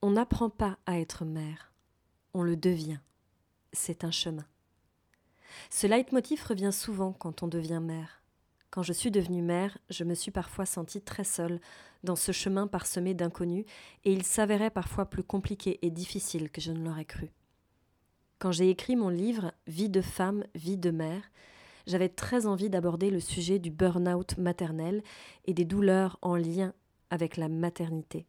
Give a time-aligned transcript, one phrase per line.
[0.00, 1.72] On n'apprend pas à être mère,
[2.32, 3.00] on le devient.
[3.72, 4.46] C'est un chemin.
[5.70, 8.22] Ce leitmotiv revient souvent quand on devient mère.
[8.70, 11.60] Quand je suis devenue mère, je me suis parfois sentie très seule
[12.04, 13.64] dans ce chemin parsemé d'inconnus,
[14.04, 17.32] et il s'avérait parfois plus compliqué et difficile que je ne l'aurais cru.
[18.38, 21.28] Quand j'ai écrit mon livre Vie de femme, vie de mère,
[21.88, 25.02] j'avais très envie d'aborder le sujet du burn-out maternel
[25.46, 26.72] et des douleurs en lien
[27.10, 28.26] avec la maternité.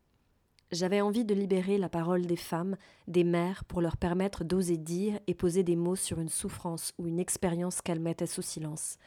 [0.71, 2.77] J'avais envie de libérer la parole des femmes,
[3.07, 7.07] des mères, pour leur permettre d'oser dire et poser des mots sur une souffrance ou
[7.07, 8.99] une expérience qu'elles mettaient sous silence.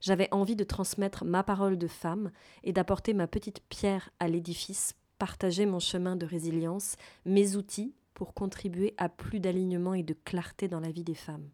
[0.00, 2.30] J'avais envie de transmettre ma parole de femme
[2.62, 8.32] et d'apporter ma petite pierre à l'édifice, partager mon chemin de résilience, mes outils pour
[8.32, 11.48] contribuer à plus d'alignement et de clarté dans la vie des femmes.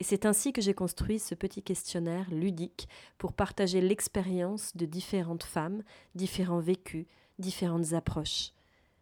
[0.00, 5.44] Et c'est ainsi que j'ai construit ce petit questionnaire ludique pour partager l'expérience de différentes
[5.44, 5.82] femmes,
[6.14, 7.06] différents vécus,
[7.38, 8.52] différentes approches.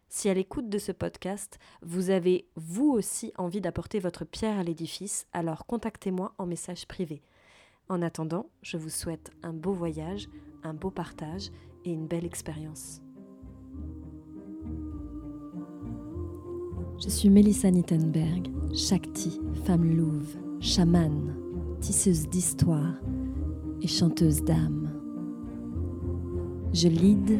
[0.09, 4.63] Si à l'écoute de ce podcast, vous avez vous aussi envie d'apporter votre pierre à
[4.63, 7.21] l'édifice, alors contactez-moi en message privé.
[7.89, 10.29] En attendant, je vous souhaite un beau voyage,
[10.63, 11.49] un beau partage
[11.83, 13.01] et une belle expérience.
[16.97, 21.35] Je suis Melissa Nittenberg, Shakti, femme louve, chamane,
[21.81, 22.95] tisseuse d'histoire
[23.81, 24.91] et chanteuse d'âme.
[26.73, 27.39] Je lead,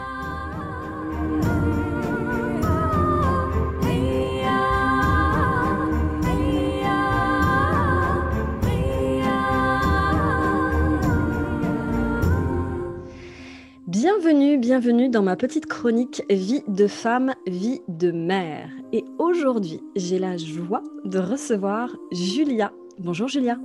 [15.11, 18.69] Dans ma petite chronique Vie de femme, vie de mère.
[18.93, 22.71] Et aujourd'hui, j'ai la joie de recevoir Julia.
[22.97, 23.57] Bonjour Julia.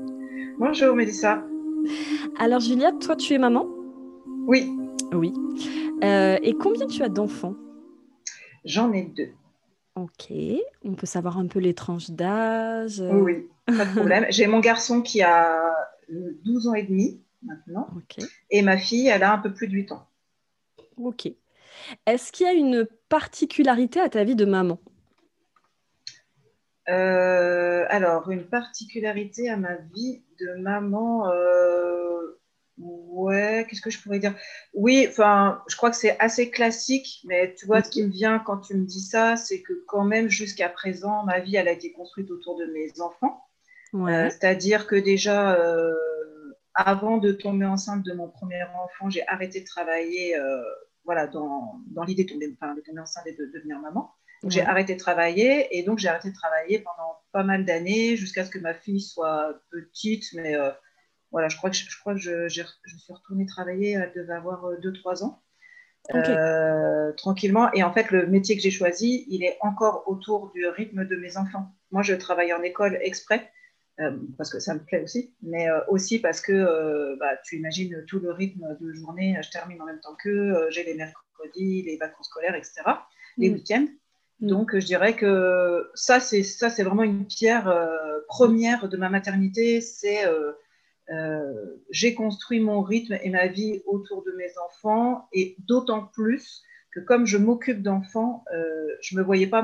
[0.59, 1.45] Bonjour Mélissa.
[2.37, 3.69] Alors Julia, toi tu es maman?
[4.47, 4.73] Oui.
[5.13, 5.33] Oui.
[6.03, 7.55] Euh, et combien tu as d'enfants?
[8.65, 9.31] J'en ai deux.
[9.95, 10.33] Ok.
[10.85, 13.01] On peut savoir un peu les tranches d'âge?
[13.13, 14.27] Oui, pas de problème.
[14.31, 15.73] J'ai mon garçon qui a
[16.45, 17.87] 12 ans et demi maintenant.
[17.97, 18.25] Ok.
[18.51, 20.06] Et ma fille, elle a un peu plus de 8 ans.
[20.97, 21.29] Ok.
[22.07, 24.79] Est-ce qu'il y a une particularité à ta vie de maman?
[26.89, 32.39] Euh, alors, une particularité à ma vie de maman, euh,
[32.79, 34.35] ouais, qu'est-ce que je pourrais dire?
[34.73, 38.39] Oui, enfin, je crois que c'est assez classique, mais tu vois, ce qui me vient
[38.39, 41.73] quand tu me dis ça, c'est que quand même, jusqu'à présent, ma vie, elle a
[41.73, 43.43] été construite autour de mes enfants.
[43.93, 44.15] Ouais.
[44.15, 45.59] Euh, C'est-à-dire que déjà,
[46.75, 50.37] avant de tomber enceinte de mon premier enfant, j'ai arrêté de travailler
[51.07, 54.13] voilà, dans, dans l'idée de tomber, enfin, de tomber enceinte et de devenir maman.
[54.49, 58.45] J'ai arrêté de travailler et donc j'ai arrêté de travailler pendant pas mal d'années jusqu'à
[58.45, 60.25] ce que ma fille soit petite.
[60.35, 60.71] Mais euh,
[61.33, 62.63] voilà, je crois que je, je crois que je, je
[62.97, 65.43] suis retournée travailler, elle devait avoir 2-3 ans,
[66.13, 66.29] Ok.
[66.29, 67.73] euh, tranquillement.
[67.73, 71.17] Et en fait, le métier que j'ai choisi, il est encore autour du rythme de
[71.17, 71.75] mes enfants.
[71.91, 73.51] Moi, je travaille en école exprès.
[74.01, 77.57] Euh, parce que ça me plaît aussi, mais euh, aussi parce que euh, bah, tu
[77.57, 81.83] imagines tout le rythme de journée, je termine en même temps qu'eux, j'ai les mercredis,
[81.83, 82.83] les vacances scolaires, etc.,
[83.39, 83.55] les Mm.
[83.55, 83.87] week-ends.
[84.41, 84.49] Mm.
[84.49, 89.09] Donc, je dirais que ça, c'est ça, c'est vraiment une pierre euh, première de ma
[89.09, 89.81] maternité.
[89.81, 90.53] C'est euh,
[91.11, 96.63] euh, j'ai construit mon rythme et ma vie autour de mes enfants, et d'autant plus
[96.97, 99.61] que comme je m'occupe d'enfants, euh, je me voyais pas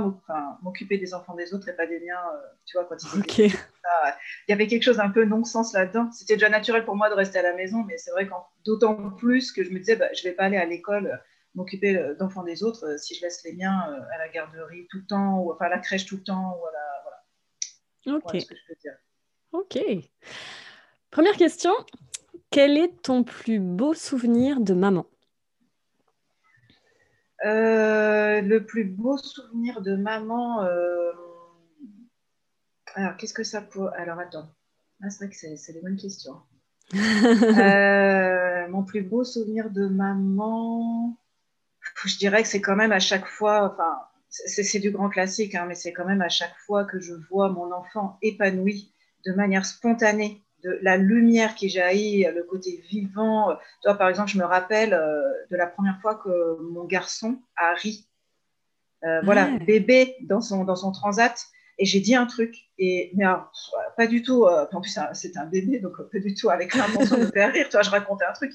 [0.61, 2.21] m'occuper des enfants des autres et pas des miens.
[2.35, 6.11] euh, tu vois, quand ils étaient il y avait quelque chose un peu non-sens là-dedans.
[6.13, 9.11] C'était déjà naturel pour moi de rester à la maison, mais c'est vrai qu'en d'autant
[9.13, 11.17] plus que je me disais, bah, je vais pas aller à l'école euh,
[11.55, 13.81] m'occuper euh, d'enfants des autres euh, si je laisse les miens
[14.13, 16.67] à la garderie tout le temps, ou enfin à la crèche tout le temps, ou
[16.67, 17.03] à la,
[18.05, 18.23] voilà, Ok.
[18.25, 18.93] voilà ce que je peux dire.
[19.53, 19.79] Ok.
[21.11, 21.73] Première question.
[22.51, 25.07] Quel est ton plus beau souvenir de maman?
[27.45, 30.63] Le plus beau souvenir de maman.
[30.65, 31.13] euh,
[32.95, 33.89] Alors, qu'est-ce que ça peut.
[33.97, 34.49] Alors, attends.
[35.03, 36.37] Ah, c'est vrai que c'est des bonnes questions.
[36.95, 41.17] Euh, mon plus beau souvenir de maman,
[42.05, 43.99] je dirais que c'est quand même à chaque fois, enfin,
[44.29, 47.15] c'est c'est du grand classique, hein, mais c'est quand même à chaque fois que je
[47.31, 48.93] vois mon enfant épanoui
[49.27, 53.57] de manière spontanée, de la lumière qui jaillit, le côté vivant.
[53.83, 57.75] Toi, par exemple, je me rappelle euh, de la première fois que mon garçon a
[57.75, 58.07] ri.
[59.05, 61.47] Euh, voilà, bébé dans son, dans son transat.
[61.79, 62.55] et j'ai dit un truc.
[62.79, 63.25] Et, mais
[63.97, 67.19] pas du tout, euh, en plus c'était un bébé, donc pas du tout avec l'intention
[67.19, 68.53] de faire rire, tu vois, je racontais un truc.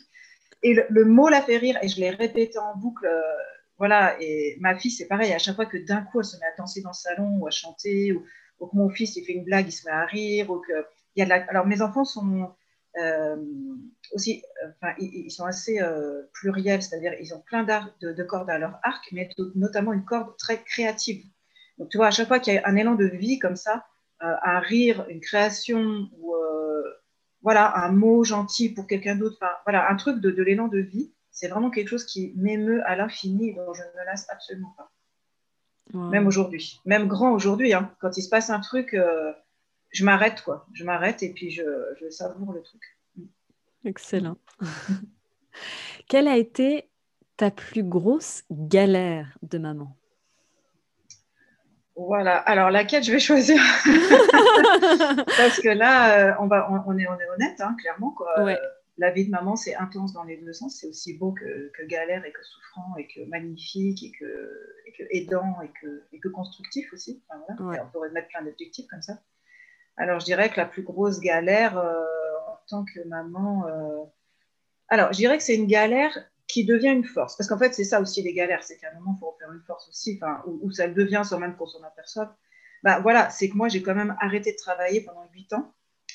[0.64, 3.06] Et le, mot l'a fait rire, et je l'ai répété en boucle.
[3.06, 3.22] Euh,
[3.78, 6.46] voilà, et ma fille, c'est pareil, à chaque fois que d'un coup elle se met
[6.46, 8.26] à danser dans le salon ou à chanter, ou,
[8.66, 10.74] que mon fils il fait une blague, il se met à rire, ou que.
[11.18, 11.46] Il y a de la...
[11.50, 12.50] Alors mes enfants sont
[12.98, 13.36] euh,
[14.14, 14.42] aussi,
[14.82, 15.80] enfin, ils, sont assez
[16.32, 20.38] pluriels, c'est-à-dire ils ont plein de, de cordes à leur arc, mais notamment une corde
[20.38, 21.24] très créative.
[21.78, 23.86] Donc, tu vois, à chaque fois qu'il y a un élan de vie comme ça,
[24.24, 26.84] euh, un rire, une création, ou euh,
[27.42, 31.48] voilà, un mot gentil pour quelqu'un d'autre, voilà, un truc de, l'élan de vie, c'est
[31.48, 34.92] vraiment quelque chose qui m'émeut à l'infini dont je ne me lasse absolument pas.
[35.94, 37.94] Même aujourd'hui, même grand aujourd'hui, hein.
[38.02, 39.32] quand il se passe un truc, euh,
[39.92, 40.68] je m'arrête, quoi.
[40.74, 41.64] Je m'arrête et puis je,
[42.00, 42.82] je savoure le truc.
[43.86, 44.38] Excellent.
[46.08, 46.90] Quelle a été
[47.38, 49.96] ta plus grosse galère de maman?
[51.96, 52.38] Voilà.
[52.38, 53.58] Alors, laquelle je vais choisir?
[55.38, 58.12] Parce que là, euh, on, va, on, est, on est honnête, hein, clairement.
[58.12, 58.56] Quoi.
[59.00, 60.78] La vie de maman, c'est intense dans les deux sens.
[60.80, 65.70] C'est aussi beau que, galère et que souffrant et que magnifique et que, aidant et
[65.82, 67.24] que, et que constructif aussi.
[67.60, 69.20] On pourrait mettre plein d'objectifs comme ça.
[69.98, 72.04] Alors, je dirais que la plus grosse galère euh,
[72.48, 73.68] en tant que maman.
[73.68, 74.04] Euh,
[74.90, 76.18] alors, je dirais que c'est une galère
[76.48, 77.36] qui devient une force.
[77.36, 79.52] Parce qu'en fait, c'est ça aussi les galères, c'est qu'à un moment, il faut faire
[79.52, 82.34] une force aussi, où, ça le devient sans même qu'on s'en aperçoive.
[82.84, 85.74] Bah, voilà, c'est que moi, j'ai quand même arrêté de travailler pendant 8 ans.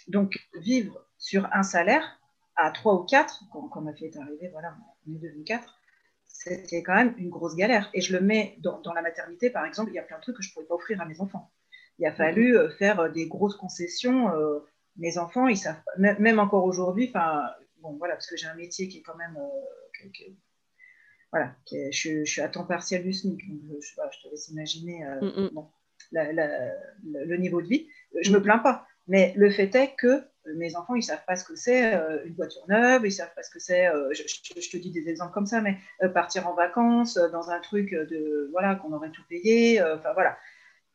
[0.09, 2.19] Donc, vivre sur un salaire
[2.57, 4.75] à 3 ou 4, quand, ma fille est arrivée, voilà,
[5.07, 5.79] on est devenu 4,
[6.25, 7.91] c'était quand même une grosse galère.
[7.95, 10.37] Et je le mets dans, la maternité, par exemple, il y a plein de trucs
[10.37, 11.51] que je ne pourrais pas offrir à mes enfants.
[12.03, 14.35] Il a fallu euh, faire euh, des grosses concessions.
[14.35, 14.59] Euh,
[14.97, 17.45] mes enfants, ils savent, même encore aujourd'hui, enfin,
[17.81, 19.39] bon, voilà, parce que j'ai un métier qui est quand même
[21.31, 25.21] voilà, je, suis à temps partiel du SMIC, donc je, je te laisse imaginer euh,
[25.21, 25.69] mm, mm.
[27.05, 27.89] le niveau de vie.
[28.21, 30.25] Je ne me plains pas, mais le fait est que
[30.57, 33.11] mes enfants, ils ne savent pas ce que c'est euh, une voiture neuve, ils ne
[33.11, 35.79] savent pas ce que c'est, euh, je, te dis des exemples comme ça, mais
[36.13, 40.37] partir en vacances dans un truc de, voilà, qu'on aurait tout payé, enfin voilà.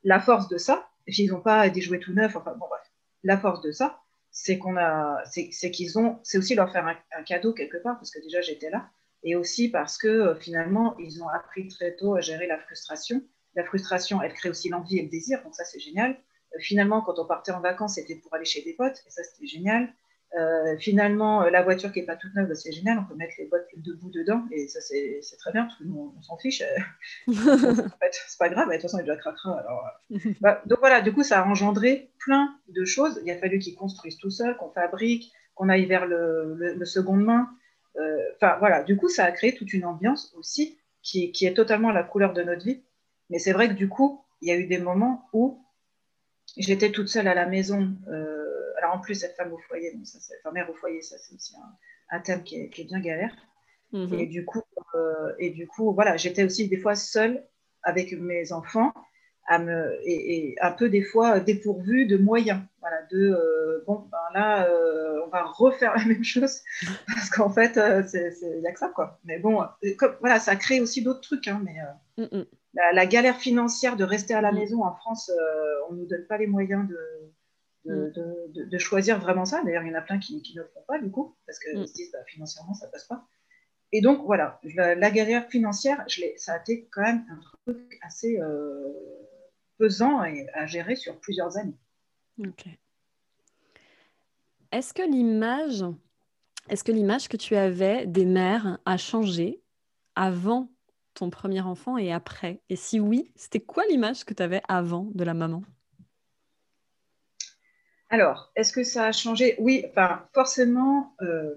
[0.03, 2.81] La force de ça, ils n'ont pas des jouets tout neufs, enfin bon bref,
[3.23, 4.01] la force de ça,
[4.31, 8.11] c'est qu'on a, c'est qu'ils ont, c'est aussi leur faire un, cadeau quelque part, parce
[8.11, 8.89] que déjà j'étais là,
[9.23, 13.23] et aussi parce que euh, finalement, ils ont appris très tôt à gérer la frustration.
[13.55, 16.11] La frustration, elle crée aussi l'envie et le désir, donc ça, c'est génial.
[16.11, 19.23] Euh, finalement, quand on partait en vacances, c'était pour aller chez des potes, et ça,
[19.23, 19.91] c'était génial.
[20.35, 23.45] Euh, finalement, la voiture qui n'est pas toute neuve, c'est génial, on peut mettre les
[23.45, 26.61] bottes debout dedans, et ça, c'est très bien, parce qu'on on, s'en fiche.
[27.27, 29.59] en fait, c'est pas grave, de toute façon, il déjà craquera.
[29.59, 29.83] Alors,
[30.41, 33.21] bah, donc voilà, du coup, ça a engendré plein de choses.
[33.23, 36.85] Il a fallu qu'ils construisent tout seuls, qu'on fabrique, qu'on aille vers le, le, le
[36.85, 37.49] seconde main.
[37.99, 41.91] Euh, enfin voilà, du coup, ça a créé toute une ambiance aussi qui, est totalement
[41.91, 42.83] la couleur de notre vie.
[43.29, 45.63] Mais c'est vrai que du coup, il y a eu des moments où
[46.57, 47.89] j'étais toute seule à la maison.
[48.09, 51.17] Euh, alors en plus, cette femme au foyer, donc ça, enfin, mère au foyer, ça
[51.17, 51.55] c'est aussi
[52.09, 53.35] un, thème qui est, bien galère.
[53.93, 54.13] Mhm.
[54.13, 54.63] Et du coup,
[54.95, 57.43] euh, et du coup, voilà, j'étais aussi des fois seule
[57.83, 58.93] avec mes enfants,
[59.47, 62.61] à me, et, un peu des fois dépourvue de moyens.
[62.81, 64.67] Voilà, de bon, ben là,
[65.27, 66.61] on va refaire la même chose
[67.07, 69.19] parce qu'en fait, euh, il n'y a que ça, quoi.
[69.25, 71.47] Mais bon, euh, comme, voilà, ça crée aussi d'autres trucs.
[71.47, 72.45] Hein, mais euh,
[72.77, 72.95] mm, mm.
[72.95, 74.55] la, galère financière de rester à la mm.
[74.55, 75.31] maison en France,
[75.89, 77.33] on ne nous donne pas les moyens de,
[77.85, 79.63] de, de, choisir vraiment ça.
[79.63, 81.59] D'ailleurs, il y en a plein qui, qui, ne le font pas, du coup, parce
[81.59, 83.25] qu'ils se disent bah, financièrement, ça passe pas.
[83.93, 88.37] Et donc, voilà, la, galère financière, je ça a été quand même un truc assez
[89.77, 91.77] pesant et à gérer sur plusieurs années.
[92.39, 92.65] Ok.
[94.71, 95.85] Est-ce que l'image,
[96.69, 99.61] est-ce que l'image que tu avais des mères a changé
[100.15, 100.69] avant
[101.17, 102.61] ton premier enfant et après?
[102.69, 105.63] Et si oui, c'était quoi l'image que tu avais avant de la maman?
[108.09, 109.55] Alors, est-ce que ça a changé?
[109.59, 111.55] Oui, enfin, forcément, euh,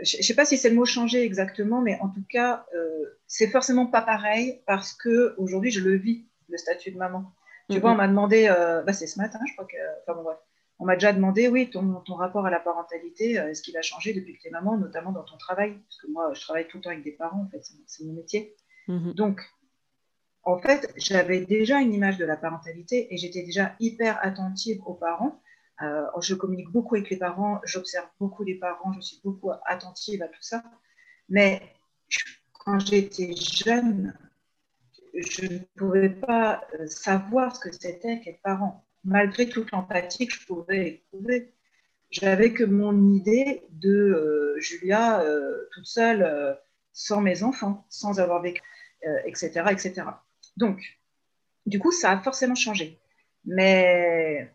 [0.00, 3.18] je ne sais pas si c'est le mot changer exactement, mais en tout cas, euh,
[3.26, 7.32] c'est forcément pas pareil parce que aujourd'hui, je le vis, le statut de maman.
[7.70, 10.24] Tu vois, on m'a demandé, euh, bah, c'est ce matin, je crois que, enfin bon,
[10.24, 10.38] bref,
[10.80, 14.36] on m'a déjà demandé, oui, ton, rapport à la parentalité, est-ce qu'il a changé depuis
[14.36, 15.78] que tu es maman, notamment dans ton travail?
[15.88, 18.14] Parce que moi, je travaille tout le temps avec des parents, en fait, c'est mon
[18.14, 18.56] métier.
[18.90, 19.14] Mhm.
[19.14, 19.40] Donc,
[20.42, 24.94] en fait, j'avais déjà une image de la parentalité et j'étais déjà hyper attentive aux
[24.94, 25.40] parents.
[25.82, 30.22] Euh, je communique beaucoup avec les parents, j'observe beaucoup les parents, je suis beaucoup attentive
[30.22, 30.62] à tout ça.
[31.28, 31.62] Mais
[32.52, 34.12] quand j'étais jeune,
[35.14, 40.34] je ne pouvais pas euh, savoir ce que c'était qu'être parent malgré toute l'empathie que
[40.34, 41.54] je pouvais éprouver.
[42.10, 45.24] J'avais que mon idée de euh, Julia
[45.72, 46.58] toute seule,
[46.92, 48.60] sans mes enfants, sans avoir vécu,
[49.24, 50.02] etc., etc.
[50.56, 50.80] Donc,
[51.66, 52.98] du coup, ça a forcément changé.
[53.44, 54.50] mais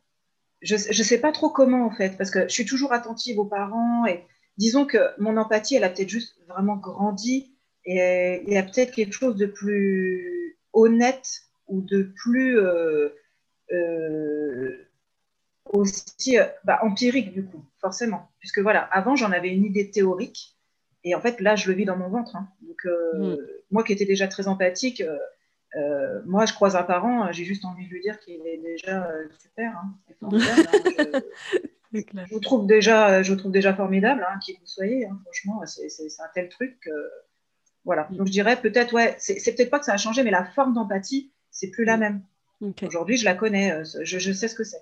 [0.61, 3.45] je ne sais pas trop comment en fait, parce que je suis toujours attentive aux
[3.45, 4.25] parents et
[4.57, 8.91] disons que mon empathie, elle a peut-être juste vraiment grandi et il y a peut-être
[8.91, 13.09] quelque chose de plus honnête ou de plus euh,
[13.71, 14.87] euh,
[15.65, 18.29] aussi euh, bah, empirique du coup, forcément.
[18.39, 20.54] Puisque voilà, avant j'en avais une idée théorique
[21.05, 22.35] et en fait là je le vis dans mon ventre.
[22.35, 22.49] Hein.
[22.61, 23.37] Donc mm.
[23.71, 25.01] moi qui étais déjà très empathique,
[25.75, 29.07] euh, moi, je croise un parent, j'ai juste envie de lui dire qu'il est déjà
[29.09, 29.73] euh, super.
[29.77, 30.29] Hein, hein
[31.91, 35.07] je, trouve déjà, je trouve déjà formidable, hein, qui vous soyez.
[35.23, 35.87] Franchement, c'est
[36.19, 36.89] un tel truc.
[37.83, 38.07] voilà.
[38.11, 40.73] Donc, je dirais peut-être, ouais, c'est peut-être pas que ça a changé, mais la forme
[40.73, 42.21] d'empathie, c'est plus la même.
[42.83, 44.81] Aujourd'hui, je la connais, euh, je, je sais ce que c'est.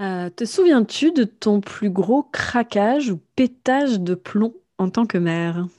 [0.00, 5.66] Te souviens-tu de ton plus gros craquage ou pétage de plomb en tant que mère?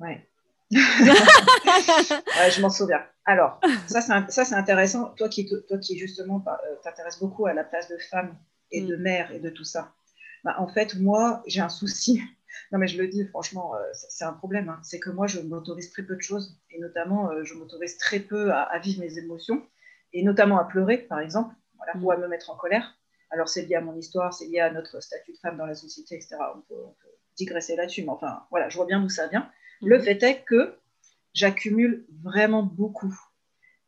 [0.00, 0.24] Ouais.
[0.70, 3.02] je m'en souviens.
[3.24, 5.14] Alors, ça c'est intéressant.
[5.16, 8.36] Toi qui, toi qui justement euh, t'intéresses beaucoup à la place de femme
[8.70, 9.00] et de mm.
[9.00, 9.92] mère et de tout ça.
[10.44, 12.22] Bah, en fait, moi, j'ai un souci.
[12.72, 14.68] Non, mais je le dis, franchement, euh, c'est un problème.
[14.68, 14.80] Hein.
[14.82, 16.58] C'est que moi, je m'autorise très peu de choses.
[16.70, 19.62] Et notamment, euh, je m'autorise très peu à, vivre mes émotions.
[20.12, 22.98] Et notamment à pleurer, par exemple, voilà, ou à me mettre en colère.
[23.30, 25.74] Alors, c'est lié à mon histoire, c'est lié à notre statut de femme dans la
[25.74, 26.36] société, etc.
[26.54, 28.02] On peut, on peut digresser là-dessus.
[28.02, 29.50] Mais enfin, voilà, je vois bien d'où ça vient.
[29.82, 30.04] Le mhm.
[30.04, 30.78] fait est que
[31.34, 33.14] j'accumule vraiment beaucoup.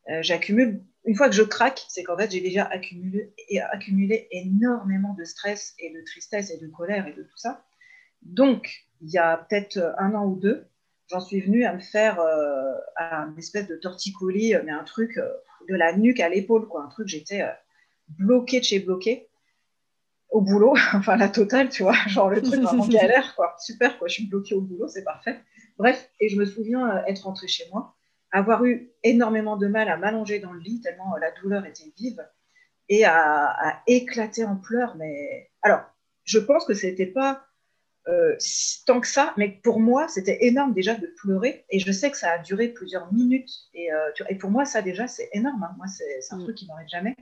[0.08, 3.32] Euh, j'accumule, une fois que je craque, c'est qu'en fait, j'ai déjà accumulé,
[3.72, 7.64] accumulé énormément de stress et de tristesse et de colère et de tout ça.
[8.22, 10.66] Donc, il y a peut-être un an ou deux,
[11.08, 15.28] j'en suis venue à me faire euh, un espèce de torticolis, mais un truc euh,
[15.68, 16.84] de la nuque à l'épaule, quoi.
[16.84, 17.42] Un truc, j'étais
[18.18, 19.30] bloquée de chez bloquée
[20.30, 23.54] au boulot, enfin la totale, tu vois, genre le truc vraiment galère, quoi.
[23.58, 25.40] Super, quoi, je suis bloquée au boulot, c'est parfait.
[25.78, 27.96] Bref, et je me souviens euh, être rentrée chez moi,
[28.32, 31.92] avoir eu énormément de mal à m'allonger dans le lit, tellement euh, la douleur était
[31.96, 32.24] vive,
[32.88, 34.96] et à, éclater en pleurs.
[34.96, 35.82] Mais alors,
[36.24, 37.44] je pense que c'était pas
[38.08, 38.36] euh,
[38.86, 42.16] tant que ça, mais pour moi, c'était énorme déjà de pleurer, et je sais que
[42.16, 43.88] ça a duré plusieurs minutes, et,
[44.28, 45.62] et pour moi, ça déjà, c'est énorme.
[45.62, 45.74] Hein.
[45.76, 46.42] Moi, c'est un mm.
[46.42, 47.16] truc qui m'arrive jamais.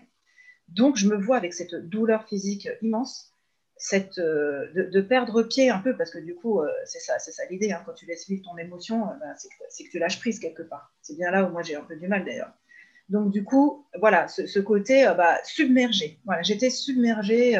[0.69, 3.33] Donc, je me vois avec cette douleur physique immense
[3.79, 7.31] cette, euh, de, perdre pied un peu, parce que du coup, euh, c'est ça, c'est
[7.31, 10.19] ça l'idée, hein, quand tu laisses vivre ton émotion, euh, bah, c'est, que, tu lâches
[10.19, 10.93] prise quelque part.
[11.01, 12.53] C'est bien là où moi j'ai un peu du mal d'ailleurs.
[13.09, 16.19] Donc du coup, voilà, ce, côté bah, submergé.
[16.27, 17.59] Voilà, j'étais submergée,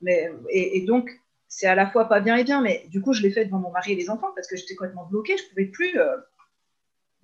[0.00, 1.10] mais, et, donc
[1.48, 3.58] c'est à la fois pas bien et bien, mais du coup, je l'ai fait devant
[3.58, 5.98] mon mari et les enfants parce que j'étais complètement bloquée, je pouvais plus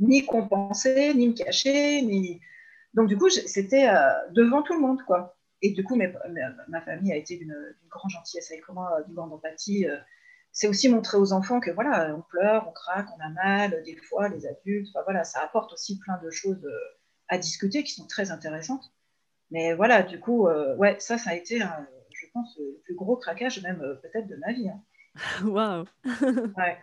[0.00, 2.40] ni compenser, ni me cacher, ni...
[2.94, 3.88] Donc du coup, c'était
[4.32, 5.36] devant tout le monde, quoi.
[5.62, 7.56] Et du coup, ma, famille a été d'une
[7.88, 9.86] grande gentillesse avec moi, d'une grande empathie.
[9.88, 9.96] Euh.
[10.54, 13.96] C'est aussi montrer aux enfants que voilà, on pleure, on craque, on a mal, des
[13.96, 14.88] fois, les adultes.
[14.90, 16.78] Enfin, voilà, ça apporte aussi plein de choses euh,
[17.28, 18.92] à discuter qui sont très intéressantes.
[19.50, 23.16] Mais voilà, du coup, euh, ouais, ça, ça a été, je pense, le plus gros
[23.16, 24.68] craquage même peut-être de ma vie.
[24.68, 24.82] Hein.
[25.44, 25.86] Waouh
[26.58, 26.78] ouais.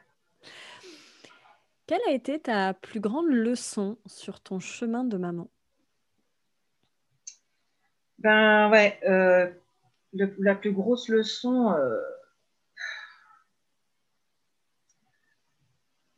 [1.85, 5.47] Quelle a été ta plus grande leçon sur ton chemin de maman?
[8.19, 9.49] Ben ouais, euh,
[10.13, 11.97] la plus grosse leçon, euh,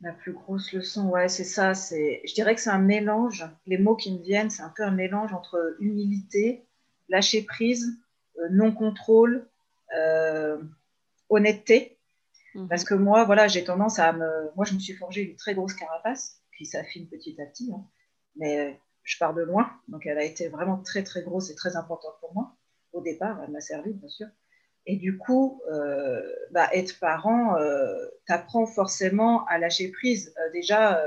[0.00, 1.74] la plus grosse leçon, ouais, c'est ça.
[1.74, 3.46] C'est, je dirais que c'est un mélange.
[3.66, 6.66] Les mots qui me viennent, c'est un peu un mélange entre humilité,
[7.08, 7.96] lâcher prise,
[8.38, 9.46] euh, non contrôle,
[11.28, 11.98] honnêteté.
[12.54, 12.68] Mhm.
[12.68, 15.54] Parce que moi, voilà, j'ai tendance à me, moi, je me suis forgé une très
[15.54, 17.84] grosse carapace qui s'affine petit à petit, hein.
[18.36, 21.76] mais je pars de loin, donc elle a été vraiment très très grosse et très
[21.76, 22.56] importante pour moi.
[22.92, 24.26] Au départ, elle m'a servi, bien sûr.
[24.86, 27.94] Et du coup, euh, bah, être parent, euh,
[28.26, 30.34] t'apprends forcément à lâcher prise.
[30.38, 31.02] Euh, déjà,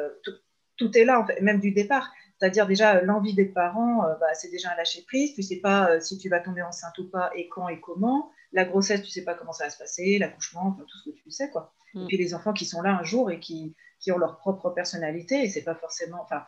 [0.78, 2.12] tout, est là, en fait, même du départ.
[2.40, 5.34] C'est-à-dire déjà l'envie d'être parent, bah, c'est déjà un lâcher prise.
[5.34, 8.32] Tu sais pas si tu vas tomber enceinte ou pas, et quand et comment.
[8.52, 11.32] La grossesse, tu sais pas comment ça va se passer, l'accouchement, tout ce que tu
[11.32, 11.74] sais quoi.
[11.94, 12.08] Et mm.
[12.08, 15.44] puis les enfants qui sont là un jour et qui, qui ont leur propre personnalité,
[15.44, 16.44] et c'est pas forcément, enfin,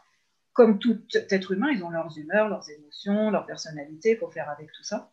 [0.57, 4.71] comme tout être humain, ils ont leurs humeurs, leurs émotions, leur personnalité pour faire avec
[4.71, 5.11] tout ça.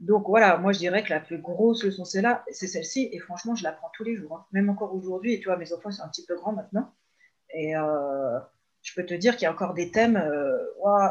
[0.00, 3.18] Donc voilà, moi je dirais que la plus grosse leçon c'est là, c'est celle-ci, et
[3.18, 4.46] franchement je l'apprends tous les jours, hein.
[4.52, 5.34] même encore aujourd'hui.
[5.34, 6.94] Et tu vois, mes enfants sont un petit peu grands maintenant,
[7.50, 8.38] et euh,
[8.80, 10.56] je peux te dire qu'il y a encore des thèmes, euh,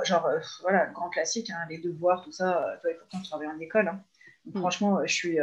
[0.03, 2.79] genre euh, voilà, grand classique, hein, les devoirs, tout ça.
[2.81, 4.03] toi et pourtant tu travailles en école, hein.
[4.45, 4.57] mm.
[4.57, 5.37] franchement, je suis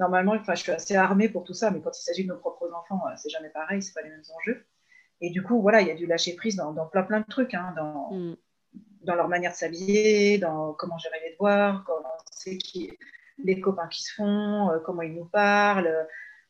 [0.00, 2.72] normalement, je suis assez armée pour tout ça, mais quand il s'agit de nos propres
[2.74, 4.66] enfants, c'est jamais pareil, c'est pas les mêmes enjeux.
[5.20, 7.54] Et du coup, voilà, il y a du lâcher prise dans, plein plein de trucs,
[7.54, 8.36] hein, dans, mm.
[9.02, 12.92] dans leur manière de s'habiller, dans comment gérer les devoirs, comment c'est qui,
[13.38, 16.06] les copains qui se font, euh, comment ils nous parlent,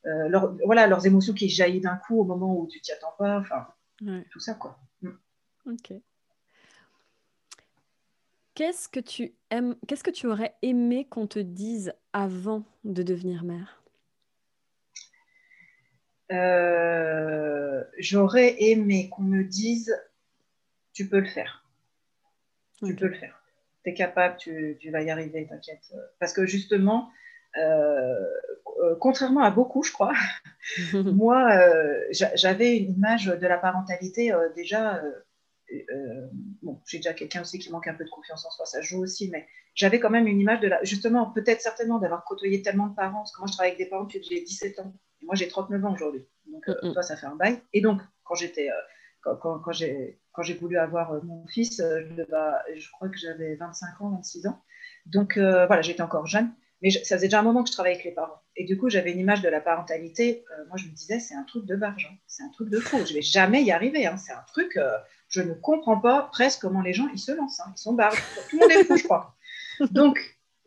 [0.06, 3.38] euh, voilà, leurs émotions qui jaillissent d'un coup au moment où tu t'y attends pas,
[3.38, 3.66] enfin,
[4.30, 4.78] tout ça, quoi.
[5.02, 5.10] Mm.
[5.66, 5.92] Ok.
[8.54, 13.44] Qu'est-ce que tu aimes, qu'est-ce que tu aurais aimé qu'on te dise avant de devenir
[13.44, 13.82] mère?
[16.32, 19.96] Euh, J'aurais aimé qu'on me dise
[20.92, 21.64] tu peux le faire.
[22.84, 23.42] Tu peux le faire.
[23.84, 25.92] Tu es capable, tu, vas y arriver, t'inquiète.
[26.18, 27.10] Parce que justement,
[27.56, 28.14] euh,
[28.82, 30.14] euh, contrairement à beaucoup, je crois,
[30.92, 31.48] moi,
[32.10, 35.02] j'avais une image de la parentalité déjà
[36.62, 39.02] bon, j'ai déjà quelqu'un aussi qui manque un peu de confiance en soi, ça joue
[39.02, 40.82] aussi, mais j'avais quand même une image de la.
[40.84, 43.88] Justement, peut-être certainement d'avoir côtoyé tellement de parents, parce que moi je travaille avec des
[43.88, 47.02] parents depuis que j'ai 17 ans, et moi j'ai 39 ans aujourd'hui, donc euh, toi
[47.02, 47.60] ça fait un bail.
[47.72, 48.70] Et donc, quand j'étais.
[48.70, 52.24] Euh, quand, quand, j'ai, quand j'ai voulu avoir mon fils, je,
[52.76, 54.62] je crois que j'avais 25 ans, 26 ans.
[55.04, 56.52] Donc voilà, j'étais encore jeune.
[56.80, 58.40] Mais ça faisait déjà un moment que je travaillais avec les parents.
[58.54, 60.44] Et du coup, j'avais une image de la parentalité.
[60.68, 62.08] moi, je me disais, c'est un truc de barge.
[62.28, 62.98] C'est un truc de fou.
[63.04, 64.06] Je vais jamais y arriver.
[64.06, 64.16] Hein.
[64.16, 64.78] C'est un truc
[65.28, 67.60] je ne comprends pas presque comment les gens ils se lancent.
[67.60, 67.72] Hein.
[67.76, 68.22] Ils sont barges.
[68.50, 69.34] Tout le monde est fou, je crois.
[69.90, 70.18] Donc,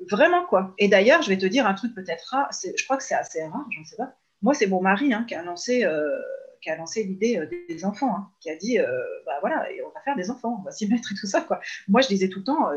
[0.09, 0.73] vraiment quoi.
[0.77, 2.49] Et d'ailleurs, je vais te dire un truc peut-être rare.
[2.51, 4.15] Je crois que c'est assez rare, je ne sais pas.
[4.41, 6.17] Moi, c'est mon mari hein, qui a lancé, euh,
[6.61, 8.85] qui a lancé l'idée euh, des enfants, hein, qui a dit, euh,
[9.25, 11.45] bah voilà, on va faire des enfants, on va s'y mettre et tout ça.
[11.87, 12.69] Moi, je disais tout le temps,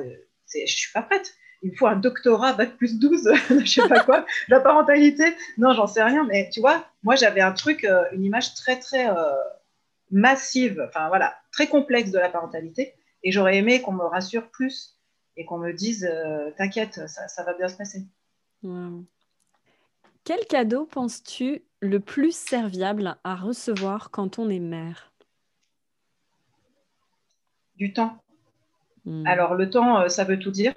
[0.52, 1.34] je ne suis pas prête.
[1.64, 5.24] Il me faut un doctorat bac plus 12, je sais pas quoi, la parentalité.
[5.58, 9.06] Non, j'en sais rien, mais tu vois, moi j'avais un truc, une image très très
[10.10, 12.94] massive, enfin voilà, très complexe de la parentalité.
[13.22, 14.98] Et j'aurais aimé qu'on me rassure plus
[15.36, 16.10] et qu'on me dise
[16.56, 18.02] T'inquiète, ça, va bien se passer.
[20.24, 25.12] Quel cadeau penses-tu le plus serviable à recevoir quand on est mère?
[27.76, 28.22] Du temps.
[29.04, 29.26] Hmm.
[29.26, 30.74] Alors, le temps, euh, ça veut tout dire.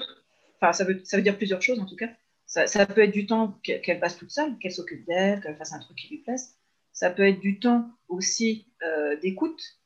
[0.59, 2.09] Enfin, ça veut, ça veut dire plusieurs choses en tout cas.
[2.47, 5.79] Ça, peut être du temps qu'elle passe toute seule, qu'elle s'occupe d'elle, qu'elle fasse un
[5.79, 6.55] truc qui lui plaise.
[6.93, 9.79] Ça peut être du temps aussi euh, d'écoute,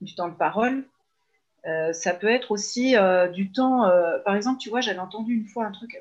[0.00, 0.88] du temps de parole.
[1.66, 3.90] Euh, ça peut être aussi euh, du temps,
[4.24, 6.00] par exemple, tu vois, j'avais entendu une fois un truc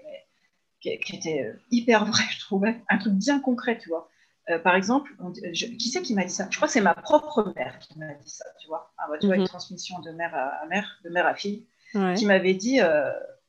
[0.81, 4.09] qui, était hyper vrai, je trouvais, un truc bien concret, tu vois.
[4.63, 6.47] par exemple, qui c'est qui m'a dit ça?
[6.49, 8.93] Je crois que c'est ma propre mère qui m'a dit ça, tu vois.
[8.97, 9.47] Ah, bah, tu vois, une mhm.
[9.47, 11.65] transmission de mère à, mère, de mère à fille,
[12.15, 12.79] qui m'avait dit,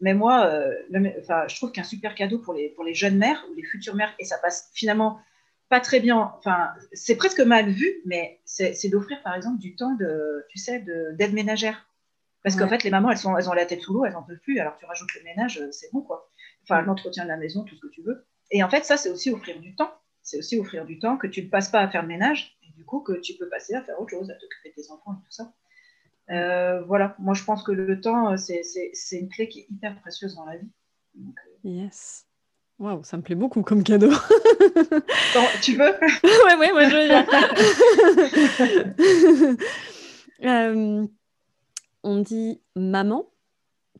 [0.01, 0.51] mais moi,
[0.91, 4.15] je trouve qu'un super cadeau pour les, pour les jeunes mères ou les futures mères,
[4.19, 5.21] et ça passe finalement
[5.69, 9.95] pas très bien, enfin, c'est presque mal vu, mais c'est d'offrir, par exemple, du temps
[9.95, 11.85] de, tu sais, d'aide ménagère.
[12.43, 14.23] Parce qu'en fait, les mamans, elles, sont, elles ont la tête sous l'eau, elles n'en
[14.23, 14.59] peuvent plus.
[14.61, 16.31] Alors, tu rajoutes le ménage, euh, c'est bon, quoi.
[16.69, 18.27] Enfin, l'entretien de la maison, tout ce que tu veux.
[18.51, 19.93] Et en fait, ça, c'est aussi offrir du temps.
[20.23, 22.73] C'est aussi offrir du temps que tu ne passes pas à faire le ménage, et
[22.77, 25.13] du coup, que tu peux passer à faire autre chose, à t'occuper de tes enfants
[25.15, 25.55] et tout ça.
[26.31, 29.99] Euh, voilà, moi, je pense que le temps, euh, c'est une clé qui est hyper
[30.01, 30.69] précieuse dans la vie.
[31.65, 32.27] yes.
[32.79, 34.11] Waouh, ça me plaît beaucoup comme cadeau.
[35.63, 37.09] tu veux Oui, oui, moi je veux
[40.45, 41.07] euh,
[42.05, 43.29] on dit maman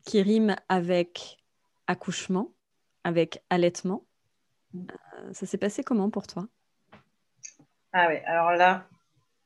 [0.05, 1.39] qui rime avec
[1.87, 2.53] accouchement,
[3.09, 4.05] avec allaitement.
[4.75, 6.47] Euh, ça s'est passé comment pour toi?
[7.91, 8.87] Ah oui, alors là,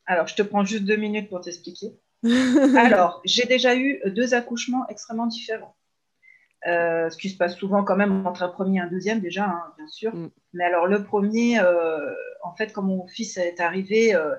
[0.05, 1.87] alors je te prends juste deux minutes pour t'expliquer.
[2.77, 5.75] alors, j'ai déjà eu deux accouchements extrêmement différents.
[6.65, 9.45] Euh, ce qui se passe souvent quand même entre un premier et un deuxième déjà,
[9.45, 10.15] hein, bien sûr.
[10.15, 10.29] Mm.
[10.53, 14.33] Mais alors le premier, euh, en fait, quand mon fils est arrivé, euh,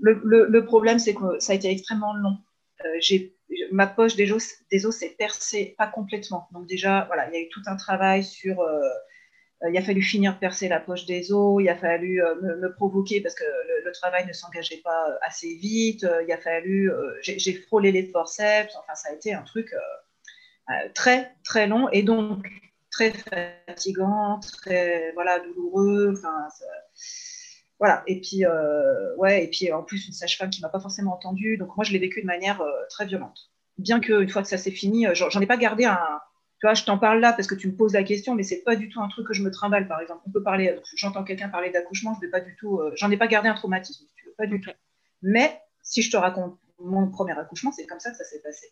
[0.00, 2.38] le, problème c'est que ça a été extrêmement long.
[3.00, 3.36] j'ai
[3.70, 6.48] ma poche des os, des os s'est percée, pas complètement.
[6.52, 8.64] Donc déjà, voilà, il y a eu tout un travail sur.
[9.68, 13.20] il a fallu finir de percer la poche des os, il a fallu me, provoquer
[13.20, 13.44] parce que
[13.84, 16.90] le, travail ne s'engageait pas assez vite, il a fallu.
[17.22, 19.74] j'ai frôlé les forceps, enfin, ça a été un truc
[20.70, 22.46] euh, très très long et donc
[22.90, 26.14] très fatigant, très voilà douloureux.
[26.16, 26.48] Enfin,
[27.82, 28.04] voilà.
[28.06, 31.56] Et puis euh, ouais, et puis en plus une sage-femme qui m'a pas forcément entendu.
[31.56, 33.50] Donc moi je l'ai vécu de manière euh, très violente.
[33.76, 35.98] Bien que une fois que ça s'est fini, j'en ai pas gardé un.
[36.60, 38.62] Tu vois, je t'en parle là parce que tu me poses la question, mais c'est
[38.62, 40.20] pas du tout un truc que je me trimballe, par exemple.
[40.28, 43.26] On peut parler, j'entends quelqu'un parler d'accouchement, je vais pas du tout, j'en ai pas
[43.26, 44.70] gardé un traumatisme, tu veux, pas du tout.
[45.22, 48.68] Mais si je te raconte mon premier accouchement, c'est comme ça que ça s'est passé.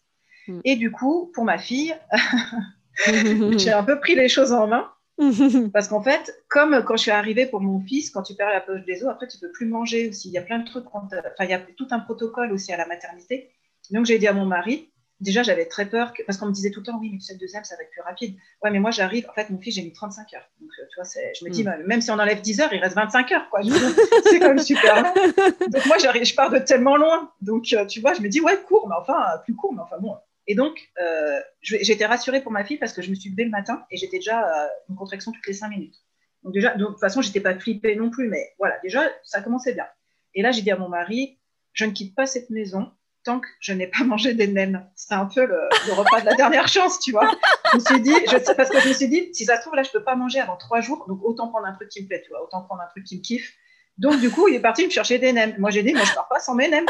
[0.46, 0.60] Mm.
[0.64, 1.96] Et du coup, pour ma fille,
[3.56, 4.88] j'ai un peu pris les choses en main.
[5.72, 8.60] Parce qu'en fait, comme quand je suis arrivée pour mon fils, quand tu perds la
[8.60, 10.28] poche des os, après tu peux plus manger aussi.
[10.28, 12.76] Il y a plein de trucs, enfin il y a tout un protocole aussi à
[12.76, 13.50] la maternité.
[13.90, 16.80] Donc j'ai dit à mon mari, déjà j'avais très peur, parce qu'on me disait tout
[16.80, 18.36] le temps, oui, mais tu sais, le deuxième, ça va être plus rapide.
[18.62, 20.48] Ouais, mais moi j'arrive, en fait, mon fils, j'ai mis 35 heures.
[20.60, 21.04] Donc euh, tu vois,
[21.38, 21.66] je me dis, mm.
[21.66, 23.60] bah, même si on enlève 10 heures, il reste 25 heures, quoi.
[24.24, 25.02] c'est quand même super.
[25.14, 27.30] Donc moi, je pars de tellement loin.
[27.42, 29.96] Donc euh, tu vois, je me dis, ouais, court, mais enfin, plus court, mais enfin
[30.00, 30.16] bon,
[30.50, 33.50] et donc, euh, j'étais rassurée pour ma fille parce que je me suis levée le
[33.50, 35.94] matin et j'étais déjà à une contraction toutes les cinq minutes.
[36.42, 39.74] Donc déjà, de toute façon, j'étais pas flippée non plus, mais voilà, déjà, ça commençait
[39.74, 39.86] bien.
[40.34, 41.38] Et là, j'ai dit à mon mari,
[41.72, 42.90] je ne quitte pas cette maison
[43.22, 44.84] tant que je n'ai pas mangé des nems.
[44.96, 47.30] C'est un peu le, repas de la dernière chance, tu vois.
[47.70, 48.14] Je me suis dit,
[48.56, 50.16] parce que je me suis dit, si ça se trouve, là, je ne peux pas
[50.16, 52.62] manger avant trois jours, donc autant prendre un truc qui me plaît, tu vois, autant
[52.62, 53.54] prendre un truc qui me kiffe.
[53.98, 55.54] Donc, du coup, il est parti me chercher des nems.
[55.60, 56.86] Moi, j'ai dit, moi, je ne pars pas sans mes nems.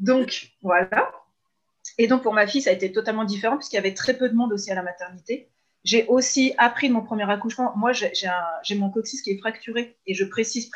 [0.00, 1.12] donc, voilà.
[1.98, 4.28] Et donc, pour ma fille, ça a été totalement différent, puisqu'il y avait très peu
[4.28, 5.50] de monde aussi à la maternité.
[5.84, 7.72] J'ai aussi appris de mon premier accouchement.
[7.76, 10.70] Moi, j'ai mon coccyx qui est fracturé, et je précise,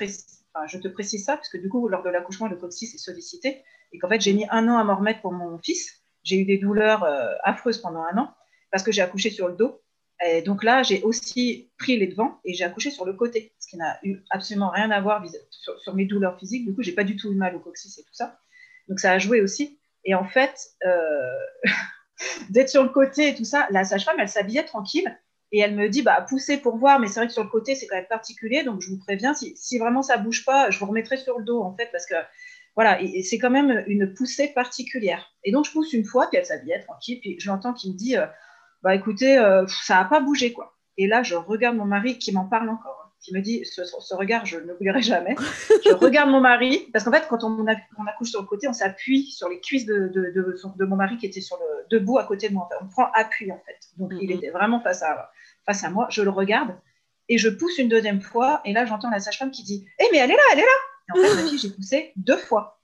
[0.66, 3.64] je te précise ça, parce que du coup, lors de l'accouchement, le coccyx est sollicité
[3.92, 6.00] et qu'en fait, j'ai mis un an à m'en remettre pour mon fils.
[6.22, 8.34] J'ai eu des douleurs euh, affreuses pendant un an
[8.70, 9.80] parce que j'ai accouché sur le dos.
[10.26, 13.68] Et donc là, j'ai aussi pris les devants et j'ai accouché sur le côté, ce
[13.68, 16.66] qui n'a eu absolument rien à voir sur, mes douleurs physiques.
[16.66, 18.38] Du coup, j'ai pas du tout eu mal au coccyx et tout ça.
[18.88, 19.77] Donc ça a joué aussi.
[20.04, 21.38] Et en fait, euh,
[22.50, 25.18] d'être sur le côté et tout ça, la sage-femme, elle s'habillait tranquille
[25.50, 27.74] et elle me dit bah poussez pour voir, mais c'est vrai que sur le côté
[27.74, 30.84] c'est quand même particulier, donc je vous préviens si, vraiment ça bouge pas, je vous
[30.84, 32.16] remettrai sur le dos en fait parce que
[32.78, 35.34] voilà, et, c'est quand même une poussée particulière.
[35.42, 37.96] Et donc, je pousse une fois, puis elle s'habille tranquille, puis je l'entends qui me
[37.96, 38.24] dit, euh,
[38.84, 40.78] bah écoutez, euh, ça n'a pas bougé, quoi.
[40.96, 44.14] Et là, je regarde mon mari qui m'en parle encore, hein, qui me dit, ce,
[44.14, 45.34] regard, je ne l'oublierai jamais.
[45.84, 49.24] je regarde mon mari, parce qu'en fait, quand on, accouche sur le côté, on s'appuie
[49.24, 52.54] sur les cuisses de, de, mon mari qui était sur le, debout à côté de
[52.54, 52.68] moi.
[52.80, 53.78] on prend appui, en fait.
[53.96, 55.30] Donc, il était vraiment face à,
[55.66, 56.06] face à moi.
[56.10, 56.76] Je le regarde
[57.28, 58.60] et je pousse une deuxième fois.
[58.64, 60.78] Et là, j'entends la sage-femme qui dit, hé, mais elle est là, elle est là
[61.10, 62.80] en fait, ma fille, j'ai poussé deux fois.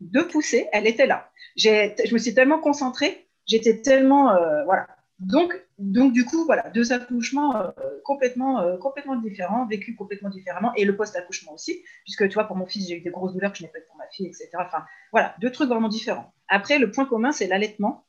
[0.00, 1.30] Deux poussées, elle était là.
[1.56, 4.30] Je me suis tellement concentrée, j'étais tellement.
[4.30, 4.88] Euh, voilà.
[5.18, 7.70] Donc, donc, du coup, voilà, deux accouchements euh,
[8.04, 12.56] complètement, euh, complètement différents, vécus complètement différemment, et le post-accouchement aussi, puisque tu vois, pour
[12.56, 14.26] mon fils, j'ai eu des grosses douleurs que je n'ai pas eu pour ma fille,
[14.26, 14.50] etc.
[14.58, 16.34] Enfin, voilà, deux trucs vraiment différents.
[16.48, 18.04] Après, le point commun, c'est l'allaitement.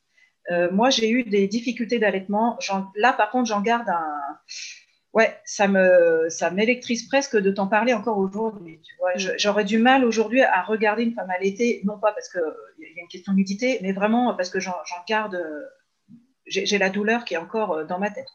[0.70, 2.58] moi, j'ai eu des difficultés d'allaitement.
[2.94, 4.38] Là, par contre, j'en garde un,
[5.12, 8.80] ouais, ça me, ça m'électrise presque de t'en parler encore aujourd'hui.
[8.82, 9.38] Tu vois, mm.
[9.38, 12.42] j'aurais du mal aujourd'hui à regarder une femme allaitée, non pas parce qu'il
[12.78, 14.74] y a une question de nudité, mais vraiment parce que j'en,
[15.08, 15.42] garde,
[16.48, 18.26] j'ai, la douleur qui est encore euh, dans ma tête.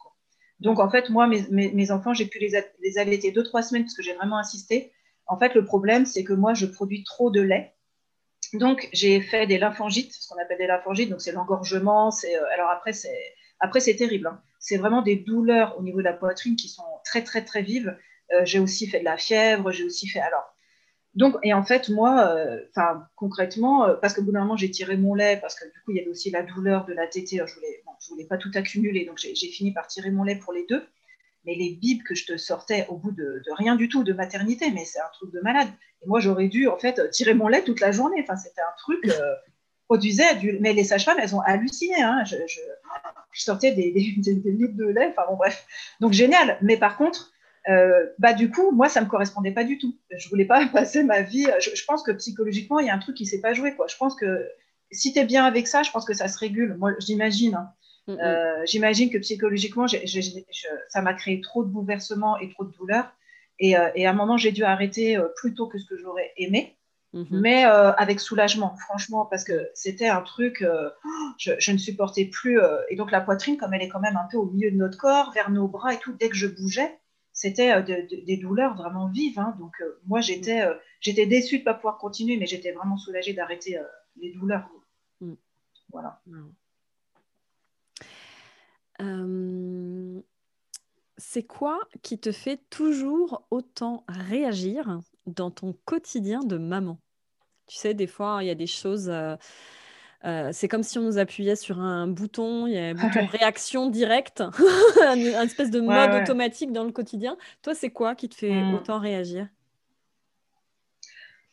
[0.60, 4.02] Donc en fait, moi, mes, enfants, j'ai pu les, allaiter deux, trois semaines parce que
[4.02, 4.92] j'ai vraiment insisté.
[5.26, 7.74] En fait, le problème, c'est que moi, je produis trop de lait.
[8.52, 12.08] Donc, j'ai fait des lymphangites, ce qu'on appelle des lymphangites, donc c'est l'engorgement.
[12.08, 14.28] Euh, alors après, c'est, après, c'est terrible.
[14.28, 17.60] Hein c'est vraiment des douleurs au niveau de la poitrine qui sont très, très, très
[17.60, 17.98] vives.
[18.32, 20.20] Euh, j'ai aussi fait de la fièvre, j'ai aussi fait.
[20.20, 20.53] Alors,
[21.14, 24.70] donc, et en fait, moi, euh, enfin, concrètement, euh, parce qu'au bout d'un moment, j'ai
[24.70, 27.06] tiré mon lait, parce que du coup, il y avait aussi la douleur de la
[27.06, 27.40] tétée.
[27.46, 30.52] Je voulais, je voulais pas tout accumuler, donc j'ai fini par tirer mon lait pour
[30.52, 30.84] les deux.
[31.46, 34.70] Mais les bibes que je te sortais au bout de, rien du tout, de maternité,
[34.72, 35.68] mais c'est un truc de malade.
[36.02, 38.20] Et moi, j'aurais dû, en fait, tirer mon lait toute la journée.
[38.22, 39.06] Enfin, c'était un truc
[39.86, 40.58] produisait du...
[40.60, 42.02] Mais les sages-femmes, elles ont halluciné.
[42.02, 42.24] Hein.
[42.24, 42.36] Je,
[43.34, 44.00] sortais des, des,
[44.50, 45.08] litres de lait.
[45.10, 45.66] Enfin bon, bref.
[46.00, 46.56] Donc génial.
[46.62, 47.33] Mais par contre,
[47.68, 49.98] euh, bah du coup, moi, ça me correspondait pas du tout.
[50.10, 51.46] Je voulais pas passer ma vie.
[51.60, 53.74] Je, pense que psychologiquement, il y a un truc qui s'est pas joué.
[53.74, 53.86] Quoi.
[53.88, 54.48] Je pense que
[54.90, 56.76] si tu es bien avec ça, je pense que ça se régule.
[56.78, 57.54] Moi, j'imagine.
[57.54, 57.70] Hein.
[58.08, 63.10] Euh, j'imagine que psychologiquement, ça m'a créé trop de bouleversements et trop de douleurs.
[63.58, 66.32] Et, euh, et à un moment, j'ai dû arrêter plus tôt que ce que j'aurais
[66.36, 66.76] aimé.
[67.14, 67.26] Mhm.
[67.30, 70.90] mais euh, avec soulagement, franchement, parce que c'était un truc, euh,
[71.38, 72.60] je, ne supportais plus.
[72.60, 74.76] Euh, et donc la poitrine, comme elle est quand même un peu au milieu de
[74.76, 76.98] notre corps, vers nos bras et tout, dès que je bougeais,
[77.44, 79.38] c'était des douleurs vraiment vives.
[79.38, 79.54] Hein.
[79.58, 79.74] donc
[80.06, 80.62] moi, j'étais
[81.00, 83.78] j'étais déçue de ne pas pouvoir continuer, mais j'étais vraiment soulagée d'arrêter
[84.16, 84.66] les douleurs.
[85.20, 85.34] Mm.
[85.92, 86.22] Voilà.
[91.18, 96.98] C'est quoi qui te fait toujours autant réagir dans ton quotidien de maman?
[97.66, 99.12] Tu sais, des fois, il y a des choses.
[100.24, 102.94] Euh, euh, c'est comme si on nous appuyait sur un bouton, il y a un
[102.94, 104.40] bouton réaction directe,
[105.02, 107.36] un, espèce de mode automatique dans le quotidien.
[107.62, 108.74] Toi, c'est quoi qui te fait mmh.
[108.74, 109.48] autant réagir?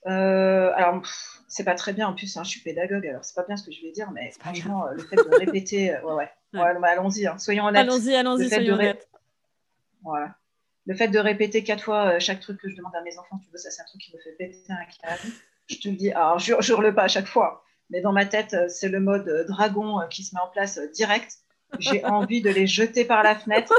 [0.08, 1.04] Euh, alors,
[1.48, 2.08] c'est pas très bien.
[2.08, 4.10] En plus, hein, je suis pédagogue, alors c'est pas bien ce que je vais dire,
[4.12, 6.60] mais franchement, le fait de répéter, ouais, ouais.
[6.60, 7.88] ouais allons-y, hein, soyons honnêtes.
[7.88, 9.08] Allons-y, allons-y, soyons honnêtes.
[10.04, 10.36] Voilà.
[10.88, 13.50] Le fait de répéter quatre fois chaque truc que je demande à mes enfants, tu
[13.52, 15.32] vois, ça, c'est un truc qui me fait péter un câble
[15.72, 18.54] je te le dis, alors je hurle pas à chaque fois, mais dans ma tête,
[18.54, 21.38] euh, c'est le mode euh, dragon euh, qui se met en place direct.
[21.80, 23.74] J'ai envie de les jeter par la fenêtre.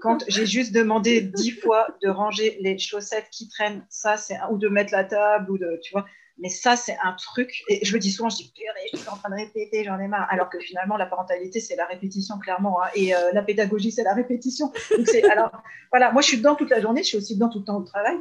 [0.00, 4.58] Quand j'ai juste demandé dix fois de ranger les chaussettes qui traînent, ça c'est ou
[4.58, 6.06] de mettre la table ou de, tu vois.
[6.38, 7.62] Mais ça c'est un truc.
[7.68, 8.52] Et je le dis souvent, je dis
[8.92, 10.28] je suis en train de répéter, j'en ai marre.
[10.30, 12.88] Alors que finalement la parentalité c'est la répétition clairement, hein.
[12.94, 14.70] et la pédagogie c'est la répétition.
[14.96, 15.50] Donc alors
[15.90, 17.78] voilà, moi je suis dedans toute la journée, je suis aussi dedans tout le temps
[17.78, 18.16] au travail.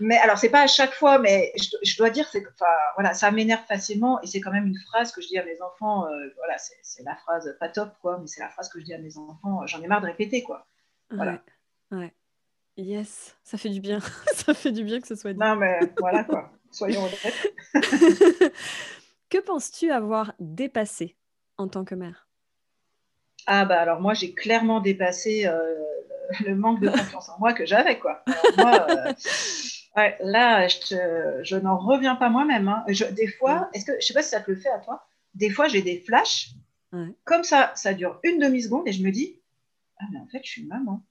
[0.00, 3.30] Mais alors, c'est pas à chaque fois, mais je, dois dire, c'est, enfin, voilà, ça
[3.30, 6.06] m'énerve facilement et c'est quand même une phrase que je dis à mes enfants.
[6.06, 8.94] Euh, voilà, c'est, la phrase pas top, quoi, mais c'est la phrase que je dis
[8.94, 9.66] à mes enfants.
[9.66, 10.66] J'en ai marre de répéter, quoi.
[11.10, 11.42] Voilà.
[11.90, 12.12] Ouais.
[12.76, 13.98] Yes, ça fait du bien.
[14.34, 15.38] ça fait du bien que ce soit dit.
[15.38, 16.50] Non, mais voilà, quoi.
[16.70, 18.52] Soyons honnêtes.
[19.28, 21.16] Que penses-tu avoir dépassé
[21.58, 22.28] en tant que mère?
[23.46, 25.74] Ah bah alors moi j'ai clairement dépassé euh,
[26.46, 28.22] le manque de confiance en moi que j'avais quoi.
[28.56, 29.12] moi, euh,
[30.20, 32.68] là je, n'en reviens pas moi-même.
[32.68, 32.84] Hein.
[33.12, 35.06] Des fois, est-ce que je sais pas si ça te le fait à toi.
[35.34, 36.50] Des fois j'ai des flashs
[37.24, 39.38] comme ça, ça dure une demi seconde et je me dis
[40.00, 41.02] ah mais en fait je suis maman.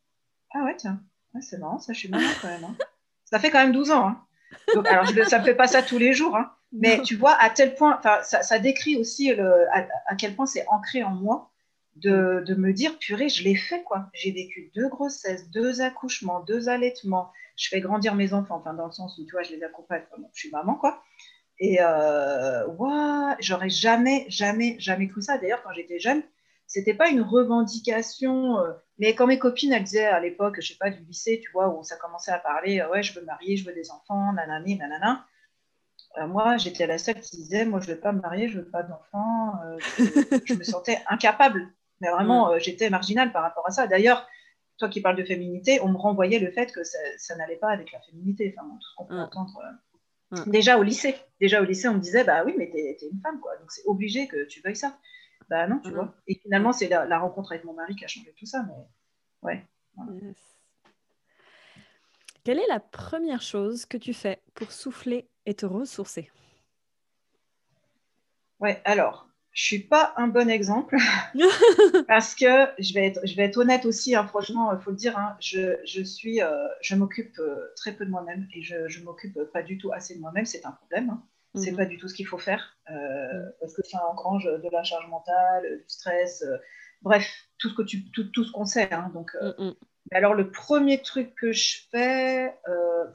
[0.54, 1.02] Ah ouais tiens,
[1.42, 2.64] c'est marrant ça, je suis maman quand même.
[2.64, 2.76] Hein.
[3.30, 4.08] Ça fait quand même 12 ans.
[4.08, 4.26] Hein.
[4.74, 6.38] Donc, alors, je, ça ne fait pas ça tous les jours,
[6.72, 10.66] mais tu vois, à tel point, ça, ça décrit aussi le, à, quel point c'est
[10.70, 11.52] ancré en moi
[12.02, 14.10] de, me dire, purée, je l'ai fait, quoi.
[14.14, 17.32] J'ai vécu deux grossesses, deux accouchements, deux allaitements.
[17.56, 20.04] Je fais grandir mes enfants, enfin, dans le sens où, tu vois, je les accompagne.
[20.34, 21.04] je suis maman, quoi.
[21.60, 22.68] Et euh,
[23.40, 25.38] j'aurais jamais, jamais, jamais cru ça.
[25.38, 26.22] D'ailleurs, quand j'étais jeune,
[26.68, 28.60] c'était pas une revendication.
[28.60, 31.52] Euh, mais quand mes copines, elles disaient à l'époque, je sais pas, du lycée, tu
[31.52, 33.90] vois, où ça commençait à parler, euh, ouais, je veux me marier, je veux des
[33.90, 35.26] enfants, nanani, nanana.
[36.18, 38.70] Euh, moi, j'étais la seule qui disait, moi, je veux pas me marier, je veux
[38.70, 39.54] pas d'enfants.
[40.46, 41.72] je, me sentais incapable.
[42.02, 43.88] Mais vraiment, j'étais marginale par rapport à ça.
[43.88, 44.28] D'ailleurs,
[44.78, 47.92] toi qui parles de féminité, on me renvoyait le fait que ça, n'allait pas avec
[47.92, 48.54] la féminité.
[48.58, 49.62] Enfin, tout ce qu'on peut entendre.
[50.46, 53.22] Déjà au lycée, déjà au lycée, on me disait, bah oui, mais t'es es une
[53.22, 53.56] femme, quoi.
[53.58, 54.98] Donc c'est obligé que tu veuilles ça.
[55.50, 56.14] Bah non, tu vois.
[56.28, 58.66] Et finalement, c'est la, rencontre avec mon mari qui a changé tout ça.
[58.68, 58.74] Mais
[59.44, 59.66] ouais.
[62.44, 66.30] Quelle est la première chose que tu fais pour souffler et te ressourcer?
[68.60, 69.27] Ouais, alors,
[69.58, 70.96] je suis pas un bon exemple
[72.08, 74.98] parce que je vais être, je vais être honnête aussi, hein, franchement, il faut le
[74.98, 78.76] dire, hein, je, je, suis, euh, je m'occupe euh, très peu de moi-même et je,
[78.76, 81.10] ne m'occupe pas du tout assez de moi-même, c'est un problème.
[81.10, 81.24] Hein.
[81.56, 81.78] C'est mhm.
[81.78, 83.52] pas du tout ce qu'il faut faire euh, mhm.
[83.60, 86.58] parce que ça engrange de la charge mentale, du stress, euh,
[87.02, 88.94] bref, tout ce que tu, tout, tout ce qu'on sait.
[88.94, 89.76] Hein, donc, euh, mhm.
[90.12, 92.54] alors le premier truc que je fais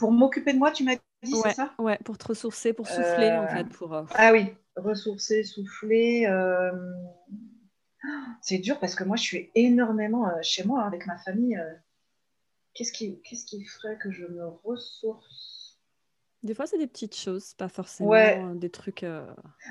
[0.01, 1.73] pour m'occuper de moi, tu m'as dit, c'est ça?
[1.79, 3.95] Ouais, pour te ressourcer, pour souffler en fait, pour.
[4.15, 6.27] Ah oui, ressourcer, souffler.
[8.41, 11.59] C'est dur parce que moi, je suis énormément chez moi avec ma famille.
[12.75, 15.63] Qu'est-ce qui, qu'est-ce qui ferait que je me ressource?
[16.43, 19.05] Des fois, c'est des petites choses, pas forcément des trucs.
[19.05, 19.25] Euh,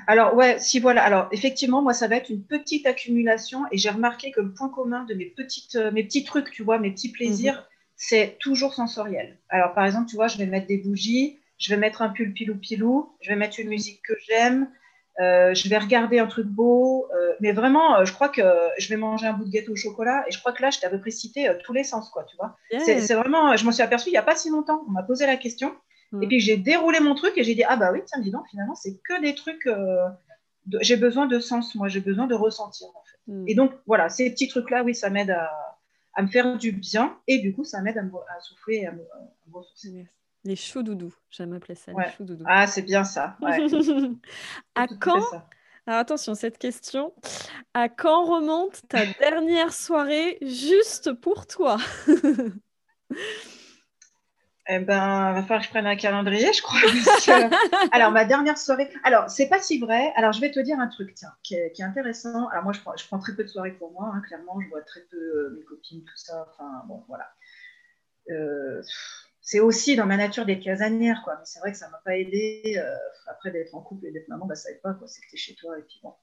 [0.06, 1.02] Alors, ouais, si voilà.
[1.04, 4.70] Alors, effectivement, moi, ça va être une petite accumulation et j'ai remarqué que le point
[4.70, 7.64] commun de mes, petites, euh, mes petits trucs, tu vois, mes petits plaisirs, mhm.
[7.96, 9.38] c'est toujours sensoriel.
[9.50, 12.32] Alors, par exemple, tu vois, je vais mettre des bougies, je vais mettre un pull
[12.32, 14.70] pilou-pilou, je vais mettre une musique que j'aime,
[15.20, 17.08] euh, je vais regarder un truc beau,
[17.40, 18.42] mais vraiment, je crois que
[18.78, 20.80] je vais manger un bout de gâteau au chocolat et je crois que là, je
[20.80, 22.56] t'avais précité tous les sens, quoi, tu vois.
[22.84, 24.84] C'est vraiment, je m'en suis aperçue il n'y a pas si longtemps.
[24.88, 25.72] On m'a posé la question.
[26.20, 26.28] Et mm.
[26.28, 28.74] puis j'ai déroulé mon truc et j'ai dit ah bah oui tiens dis donc finalement
[28.74, 30.08] c'est que des trucs euh,
[30.80, 33.32] j'ai besoin de sens moi j'ai besoin de ressentir en fait.
[33.32, 33.48] Mm.
[33.48, 35.50] Et donc voilà ces petits trucs là oui ça m'aide à,
[36.14, 38.92] à, me faire du bien et du coup ça m'aide à, à, souffler et à
[38.92, 39.02] me,
[39.52, 40.06] ressourcer.
[40.44, 41.92] Les choux doudous, j'aime appeler ça.
[41.92, 42.44] Les choux doudous.
[42.48, 43.36] Ah c'est bien ça.
[44.74, 45.22] à quand
[45.86, 47.12] alors attention, cette question.
[47.74, 51.76] À quand remonte ta dernière soirée juste pour toi?
[54.68, 56.78] Eh ben, va falloir que je prenne un calendrier, je crois.
[57.90, 58.88] alors, ma dernière soirée.
[59.02, 60.12] Alors, c'est pas si vrai.
[60.14, 62.46] Alors, je vais te dire un truc, tiens, qui est, intéressant.
[62.48, 64.60] Alors, moi, je prends, je prends, très peu de soirées pour moi, hein, clairement.
[64.60, 66.46] Je vois très peu euh, mes copines, tout ça.
[66.48, 67.28] Enfin, bon, voilà.
[68.30, 68.80] Euh,
[69.42, 71.34] c'est aussi dans ma nature d'être casanière, quoi.
[71.36, 72.76] Mais c'est vrai que ça m'a pas aidé.
[72.78, 75.08] Euh, après, d'être en couple et d'être maman, bah, ça aide pas, quoi.
[75.08, 76.14] C'est que tu es chez toi et puis bon.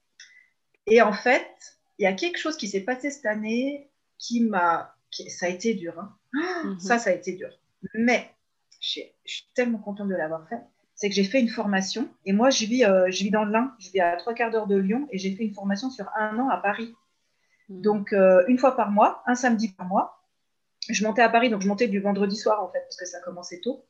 [0.87, 4.95] Et en fait, il y a quelque chose qui s'est passé cette année qui m'a.
[5.27, 5.99] Ça a été dur.
[5.99, 6.15] Hein.
[6.33, 6.79] Mm-hmm.
[6.79, 7.49] Ça, ça a été dur.
[7.93, 8.29] Mais
[8.79, 10.61] je suis, tellement contente de l'avoir fait.
[10.95, 12.09] C'est que j'ai fait une formation.
[12.25, 13.73] Et moi, je vis, euh, je vis dans le Lin.
[13.79, 15.07] Je vis à trois quarts d'heure de Lyon.
[15.11, 16.95] Et j'ai fait une formation sur un an à Paris.
[17.67, 17.81] Hmm.
[17.81, 20.18] Donc, euh, une fois par mois, un samedi par mois.
[20.93, 21.49] Je montais à Paris.
[21.49, 23.85] Donc, je montais du vendredi soir, en fait, parce que ça commençait tôt.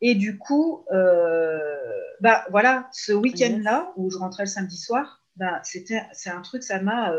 [0.00, 5.60] Et du coup, euh, bah, voilà, ce week-end-là, où je rentrais le samedi soir, bah,
[5.62, 7.14] c'était, c'est un truc, ça m'a,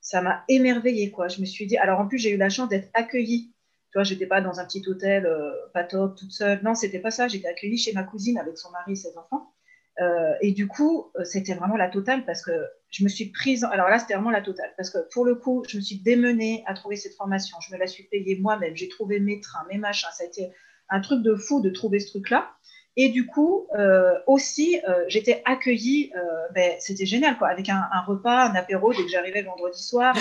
[0.00, 1.28] ça m'a émerveillé, quoi.
[1.28, 3.52] Je me suis dit, alors en plus, j'ai eu la chance d'être accueillie
[3.92, 6.62] tu vois, j'étais pas dans un petit hôtel, euh, pas top, toute seule.
[6.62, 7.28] Non, c'était pas ça.
[7.28, 9.52] J'étais accueillie chez ma cousine avec son mari et ses enfants.
[10.00, 12.52] Euh, et du coup, euh, c'était vraiment la totale parce que
[12.92, 13.64] je me suis prise.
[13.64, 16.62] Alors là, c'était vraiment la totale parce que pour le coup, je me suis démenée
[16.66, 17.56] à trouver cette formation.
[17.66, 18.76] Je me la suis payée moi-même.
[18.76, 20.08] J'ai trouvé mes trains, mes machins.
[20.12, 20.50] Ça a été
[20.90, 22.52] un truc de fou de trouver ce truc-là.
[22.96, 26.20] Et du coup, euh, aussi, euh, j'étais accueillie, euh,
[26.54, 30.14] ben, c'était génial, quoi, avec un, repas, un apéro dès que j'arrivais le vendredi soir,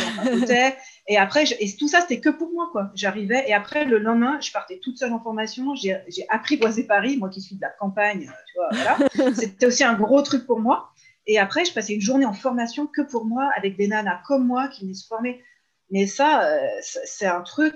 [1.08, 2.90] et après, et tout ça, c'était que pour moi, quoi.
[2.96, 5.98] J'arrivais, et après, le lendemain, je partais toute seule en formation, j'ai
[6.30, 9.34] apprivoisé Paris, moi qui suis de la campagne, tu vois, voilà.
[9.36, 10.91] C'était aussi un gros truc pour moi.
[11.28, 14.46] Et après, je passais une journée en formation que pour moi, avec des nanas comme
[14.46, 15.44] moi qui venaient se former.
[15.90, 16.50] Mais ça,
[16.82, 17.76] c'est un truc,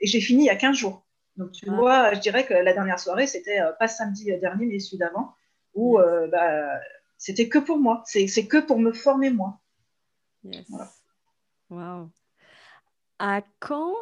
[0.00, 1.06] et j'ai fini il y a 15 jours.
[1.36, 4.78] Donc, tu vois, je dirais que la dernière soirée, c'était euh, pas samedi dernier, mais
[4.78, 5.34] celui d'avant,
[5.74, 6.80] où euh, bah,
[7.18, 8.02] c'était que pour moi.
[8.06, 9.60] C'est que pour me former moi.
[10.44, 10.66] Yes.
[11.68, 12.10] Wow.
[13.18, 13.94] À quand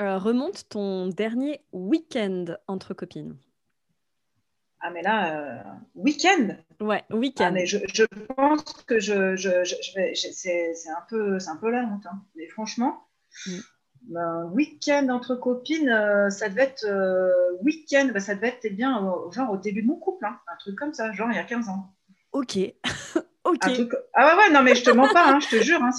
[0.00, 3.36] euh, remonte ton dernier week-end entre copines?
[4.80, 5.62] Ah, mais là, euh,
[5.94, 7.46] week-end Ouais, week-end.
[7.48, 10.14] Ah, mais je, je, pense que je, je, je vais.
[10.14, 12.06] C'est un, peu, un peu la honte.
[12.06, 12.22] Hein.
[12.34, 13.06] Mais franchement,
[13.46, 13.58] mm.
[14.08, 16.86] ben, week-end entre copines, euh, ça devait être.
[17.62, 20.24] week-end, ben, ça devait être eh bien, genre au début de mon couple.
[20.24, 20.38] Hein.
[20.50, 21.92] un truc comme ça, genre il y a 15 ans.
[22.32, 22.56] Ok.
[23.44, 23.58] ok.
[24.14, 25.82] Ah ouais, ouais, non, mais je te mens pas, hein, je te jure.
[25.82, 25.90] Hein,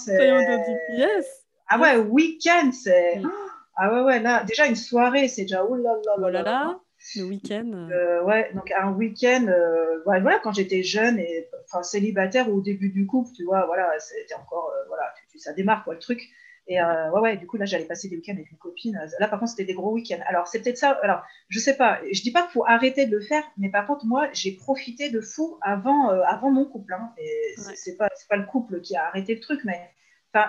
[0.97, 1.25] yes.
[1.67, 3.19] Ah ouais, week-end, c'est.
[3.19, 3.31] Mm.
[3.75, 6.13] Ah ouais, ouais, là, déjà une soirée, c'est déjà oh là là.
[6.17, 6.79] Oh là là,
[7.15, 7.71] le week-end.
[7.91, 12.89] Euh, ouais, donc un week-end, euh, voilà, quand j'étais jeune et enfin, célibataire au début
[12.89, 15.03] du couple, tu vois, voilà, c'était encore, euh, voilà,
[15.37, 16.29] ça démarre quoi le truc.
[16.67, 18.97] Et ouais, ouais, du coup, là, j'allais passer des week-ends avec mes copines.
[19.19, 20.23] Là, par contre, c'était des gros week-ends.
[20.27, 20.91] Alors, c'est peut-être ça.
[21.01, 21.99] Alors, je sais pas.
[22.11, 25.09] Je dis pas qu'il faut arrêter de le faire, mais par contre, moi, j'ai profité
[25.09, 26.93] de fou avant, avant mon couple.
[26.93, 27.11] Hein.
[27.17, 29.81] Et c'est pas, pas le couple qui a arrêté le truc, mais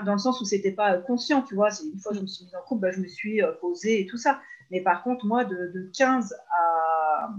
[0.05, 1.69] dans le sens où c'était pas conscient, tu vois.
[1.85, 4.01] Une fois que je me suis mise en couple, bah, je me suis euh, posée
[4.01, 4.41] et tout ça.
[4.71, 7.31] Mais par contre, moi, de, 15 à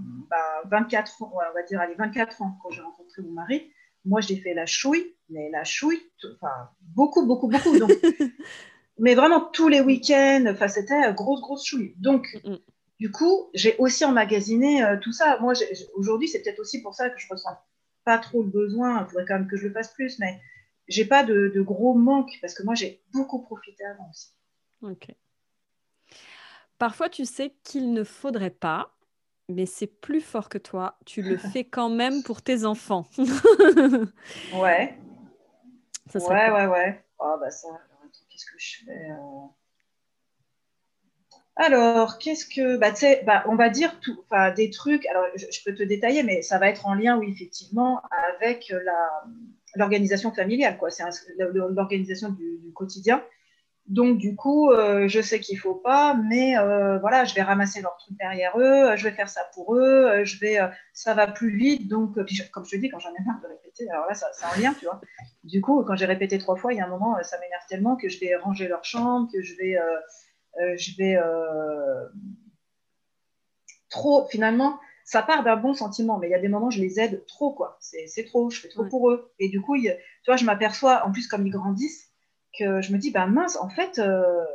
[0.66, 3.72] 24 bah, ans, on va dire, allez, 24 ans, quand j'ai rencontré mon mari,
[4.06, 6.02] moi, j'ai fait la chouille, mais la chouille,
[6.36, 7.78] enfin, beaucoup, beaucoup, beaucoup.
[7.78, 7.92] Donc,
[9.00, 11.94] mais vraiment tous les week-ends, enfin, c'était grosse, grosse chouille.
[11.98, 12.60] Donc, mm, mm.
[13.00, 15.38] du coup, j'ai aussi emmagasiné euh, tout ça.
[15.40, 15.54] Moi,
[15.96, 17.58] aujourd'hui, c'est peut-être aussi pour ça que je ressens
[18.04, 19.04] pas trop le besoin.
[19.04, 20.40] Il faudrait quand même que je le fasse plus, mais
[20.88, 24.34] j'ai pas de, gros manques parce que moi, j'ai beaucoup profité avant aussi.
[24.82, 25.08] Ok.
[26.84, 28.94] Parfois, tu sais qu'il ne faudrait pas,
[29.48, 31.00] mais c'est plus fort que toi.
[31.06, 33.08] Tu le fais quand même pour tes enfants.
[33.18, 33.24] ouais.
[36.14, 37.06] ouais, ouais, ouais.
[37.20, 37.70] Oh, bah ça,
[38.30, 39.48] qu'est-ce que je fais euh?
[41.56, 42.76] Alors, qu'est-ce que.
[42.76, 42.92] Bah,
[43.26, 44.22] bah, on va dire tout,
[44.58, 45.06] des trucs.
[45.06, 48.02] Alors, je, je, peux te détailler, mais ça va être en lien, oui, effectivement,
[48.36, 49.24] avec la,
[49.76, 50.90] l'organisation familiale, quoi.
[50.90, 51.06] C'est
[51.38, 53.24] l'organisation du, quotidien.
[53.88, 57.82] Donc, du coup, euh, je sais qu'il faut pas, mais euh, voilà, je vais ramasser
[57.82, 60.58] leurs trucs derrière eux, je vais faire ça pour eux, euh, je vais,
[60.94, 61.90] ça va plus vite.
[61.90, 64.62] Donc, comme je te dis, quand j'en ai marre de répéter, alors là, c'est en
[64.62, 65.02] lien, tu vois.
[65.44, 67.98] Du coup, quand j'ai répété trois fois, il y a un moment, ça m'énerve tellement
[67.98, 69.78] que je vais ranger leur chambre, que je vais,
[70.78, 71.20] je vais
[73.90, 77.02] trop, finalement, ça part d'un bon sentiment, mais il y a des moments, je les
[77.02, 77.78] aide trop, quoi.
[77.82, 79.34] C'est trop, je fais trop pour eux.
[79.40, 79.90] Et du coup, tu
[80.26, 82.13] vois, je m'aperçois, en plus, comme ils grandissent,
[82.58, 84.46] que je me dis, bah mince, en fait, euh,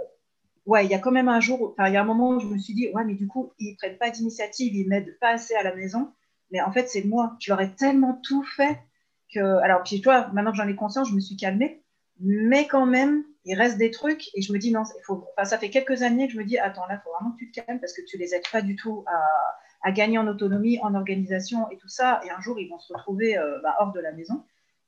[0.66, 2.40] ouais, il y a quand même un jour, enfin, il y a un moment où
[2.40, 5.30] je me suis dit, ouais, mais du coup, ils prennent pas d'initiative, ils m'aident pas
[5.30, 6.12] assez à la maison.
[6.50, 7.37] Mais en fait, c'est moi.
[7.40, 8.78] Je leur ai tellement tout fait
[9.34, 9.58] que.
[9.58, 11.82] Alors, puis, toi, maintenant que j'en ai conscience, je me suis calmée.
[12.20, 15.26] Mais quand même, il reste des trucs et je me dis, non, il faut.
[15.44, 17.50] Ça fait quelques années que je me dis, attends, là, il faut vraiment que tu
[17.50, 19.18] te calmes parce que tu les aides pas du tout à
[19.82, 22.20] à gagner en autonomie, en organisation et tout ça.
[22.24, 24.44] Et un jour, ils vont se retrouver euh, bah, hors de la maison.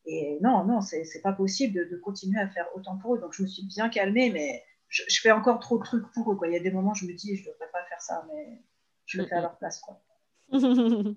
[0.07, 3.21] Et non, non, c'est pas possible de, continuer à faire autant pour eux.
[3.21, 6.37] Donc, je me suis bien calmée, mais je, fais encore trop de trucs pour eux.
[6.37, 6.49] Quoi.
[6.49, 8.63] Il y a des moments, je me dis, je ne devrais pas faire ça, mais
[9.07, 9.81] je le fais à leur place.
[9.81, 10.01] Quoi.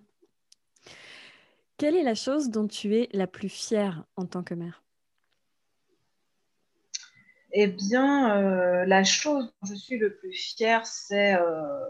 [1.78, 4.84] Quelle est la chose dont tu es la plus fière en tant que mère?
[7.52, 11.86] Eh bien, euh, la chose dont je suis le plus fière, c'est euh,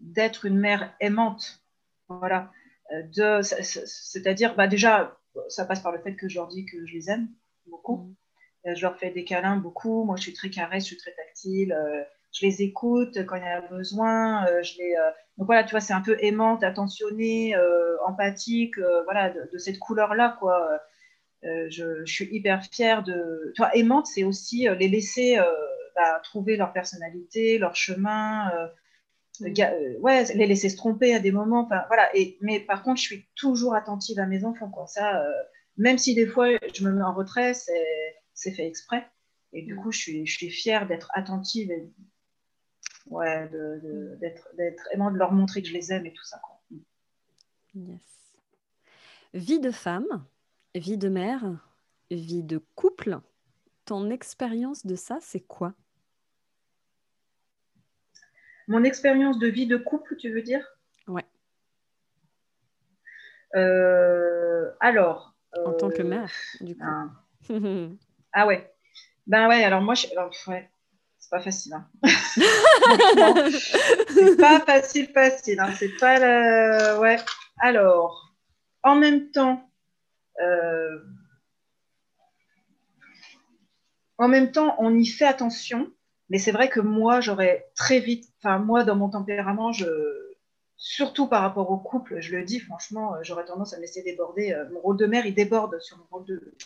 [0.00, 1.62] d'être une mère aimante.
[2.08, 2.50] Voilà.
[2.92, 6.94] Euh, c'est-à-dire, bah déjà, ça passe par le fait que je leur dis que je
[6.94, 7.28] les aime
[7.66, 7.96] beaucoup.
[7.96, 8.14] Mm.
[8.66, 10.04] Euh, je leur fais des câlins beaucoup.
[10.04, 11.72] Moi, je suis très caresse, je suis très tactile.
[11.72, 14.44] Euh, je les écoute quand il y a besoin.
[14.62, 14.96] je les,
[15.38, 17.54] donc voilà, tu vois, c'est un peu aimante, attentionnée,
[18.04, 20.80] empathique, voilà, de, cette couleur-là, quoi.
[21.44, 23.52] Je, suis hyper fière de.
[23.54, 25.38] Toi, aimante, c'est aussi les laisser
[25.94, 28.66] bah, trouver leur personnalité, leur chemin, euh,
[29.40, 31.66] ouais, les laisser se tromper à des moments.
[31.88, 32.14] Voilà.
[32.16, 34.70] Et, mais par contre, je suis toujours attentive à mes enfants.
[34.70, 34.86] Quoi.
[34.86, 35.32] Ça, euh,
[35.76, 39.06] même si des fois je me mets en retrait, c'est fait exprès.
[39.52, 41.88] Et du coup, je suis, je suis fière d'être attentive et
[43.06, 43.48] ouais,
[44.20, 44.48] d'être
[44.86, 46.40] vraiment de leur montrer que je les aime et tout ça.
[46.42, 46.60] Quoi.
[47.74, 48.00] Yes.
[49.32, 50.24] Vie de femme,
[50.74, 51.44] vie de mère,
[52.10, 53.18] vie de couple.
[53.84, 55.74] Ton expérience de ça, c'est quoi?
[58.68, 60.64] Mon expérience de vie de couple, tu veux dire?
[61.06, 61.24] Ouais.
[63.56, 65.34] Euh, alors.
[65.64, 66.84] En tant que euh, mère, du coup.
[66.84, 67.10] Ah.
[68.32, 68.72] ah, ouais.
[69.26, 70.06] Ben ouais, alors moi, je...
[70.48, 70.70] ouais,
[71.18, 71.74] c'est pas facile.
[71.74, 71.88] Hein.
[74.08, 75.60] c'est pas facile, facile.
[75.60, 75.72] Hein.
[75.76, 76.98] C'est pas la...
[77.00, 77.16] Ouais.
[77.58, 78.34] Alors,
[78.82, 79.70] en même temps,
[80.40, 80.98] euh,
[84.18, 85.90] en même temps, on y fait attention
[86.34, 89.86] mais c'est vrai que moi, j'aurais très vite, enfin, moi, dans mon tempérament, je,
[90.76, 94.52] surtout par rapport au couple, je le dis franchement, j'aurais tendance à me laisser déborder.
[94.72, 96.56] mon rôle de mère, il déborde sur mon rôle de,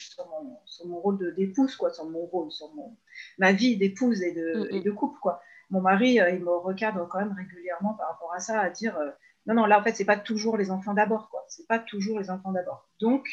[0.65, 2.97] sur mon, rôle d'épouse, quoi, sur mon rôle, sur mon,
[3.37, 7.07] ma vie d'épouse et de, mm, et de couple, quoi mon mari, il me recadre
[7.09, 8.99] quand même régulièrement par rapport à ça, à dire
[9.45, 11.45] non, non, là, en fait, c'est pas toujours les enfants d'abord, quoi.
[11.49, 12.89] C'est pas toujours les enfants d'abord.
[13.01, 13.27] Donc,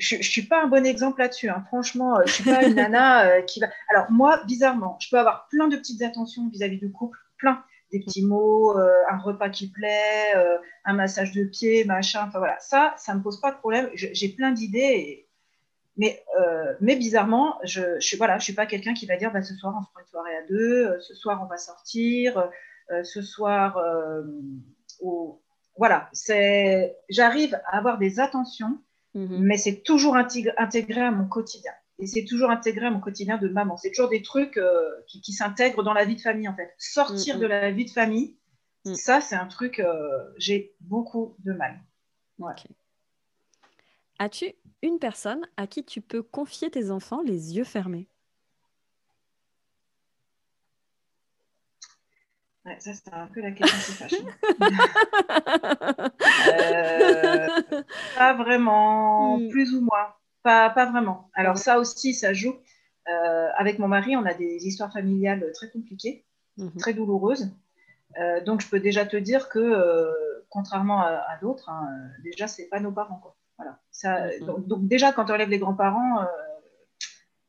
[0.00, 1.48] je, ne suis pas un bon exemple là-dessus.
[1.48, 1.64] Hein.
[1.68, 3.68] Franchement, je suis pas une nana qui va.
[3.90, 8.00] Alors moi, bizarrement, je peux avoir plein de petites attentions vis-à-vis du couple, plein, des
[8.00, 10.34] petits mots, un repas qui plaît,
[10.84, 12.24] un massage de pied, machin.
[12.26, 13.88] Enfin voilà, ça, ça me pose pas de problème.
[13.94, 15.26] J'ai plein d'idées.
[15.96, 16.24] Mais,
[16.80, 19.54] mais bizarrement, je ne suis, voilà, je suis pas quelqu'un qui va dire bah, ce
[19.54, 22.48] soir on se prend une soirée à deux, ce soir on va sortir,
[23.02, 23.76] ce soir
[25.80, 28.78] voilà, c'est, j'arrive à avoir des attentions,
[29.14, 29.38] mhm.
[29.40, 31.72] mais c'est toujours intégré, à mon quotidien.
[31.98, 33.76] Et c'est toujours intégré à mon quotidien de maman.
[33.76, 36.72] C'est toujours des trucs euh, qui, s'intègrent dans la vie de famille, en fait.
[36.78, 37.42] Sortir mhm.
[37.42, 38.36] de la vie de famille,
[38.84, 38.94] mhm.
[38.94, 40.08] ça, c'est un truc, euh,
[40.38, 41.78] j'ai beaucoup de mal.
[44.18, 48.08] As-tu une personne à qui tu peux confier tes enfants les yeux fermés?
[52.64, 54.16] Ça, c'est un peu la question qui
[56.48, 57.48] euh,
[58.16, 59.48] pas vraiment, hmm.
[59.48, 60.14] plus ou moins.
[60.42, 61.30] Pas, pas vraiment.
[61.34, 62.54] Alors, ça aussi, ça joue.
[63.08, 66.24] Euh, avec mon mari, on a des histoires familiales très compliquées,
[66.56, 66.76] mhm.
[66.78, 67.50] très douloureuses.
[68.18, 70.14] Euh, donc, je peux déjà te dire que,
[70.48, 71.88] contrairement à, d'autres, hein,
[72.22, 73.18] déjà, c'est pas nos parents.
[73.22, 73.36] Quoi.
[73.58, 73.78] Voilà.
[73.90, 74.66] Ça, mhm.
[74.66, 76.26] donc, déjà, quand on enlève les grands-parents,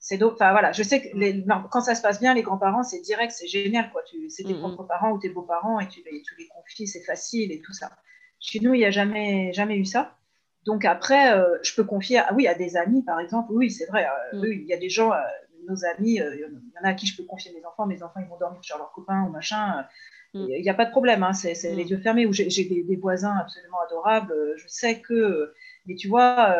[0.03, 3.01] c'est enfin voilà je sais que les, quand ça se passe bien les grands-parents c'est
[3.01, 4.01] direct c'est génial quoi.
[4.01, 7.51] Tu c'est tes propres parents ou tes beaux-parents et tu, tu, les confies c'est facile
[7.51, 7.91] et tout ça.
[8.39, 10.17] Chez nous il n'y a jamais jamais eu ça.
[10.65, 13.53] Donc après euh, je peux confier à, oui à des amis par exemple.
[13.53, 14.45] Oui c'est vrai euh, mm.
[14.51, 15.17] il y a des gens euh,
[15.67, 18.21] nos amis il y en a à qui je peux confier mes enfants mes enfants
[18.21, 19.85] ils vont dormir chez leurs copains ou machin.
[20.33, 20.47] Mm.
[20.49, 21.75] il n'y a pas de problème hein, c'est mm.
[21.75, 22.25] les yeux fermés.
[22.25, 25.53] Ou j'ai des, des, voisins absolument adorables je sais que
[25.85, 26.55] mais tu vois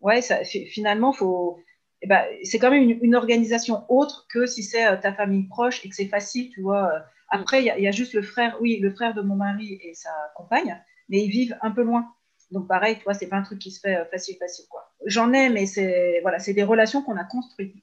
[0.00, 1.58] ouais ça, finalement faut
[2.02, 5.84] eh ben, c'est quand même une, organisation autre que si c'est euh, ta famille proche
[5.84, 6.92] et que c'est facile, tu vois.
[6.92, 6.98] Euh.
[7.28, 10.10] Après, il y, a juste le frère, oui, le frère de mon mari et sa
[10.36, 10.78] compagne,
[11.08, 12.12] mais ils vivent un peu loin.
[12.50, 14.92] Donc pareil, tu vois, c'est pas un truc qui se fait euh, facile, facile, quoi.
[15.06, 17.74] J'en ai, mais c'est voilà, c'est des relations qu'on a construites.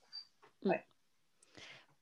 [0.66, 0.84] Ouais.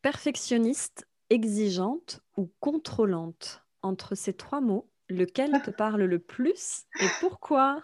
[0.02, 3.64] Perfectionniste, exigeante ou contrôlante?
[3.84, 7.82] Entre ces trois mots, lequel te parle le plus et pourquoi?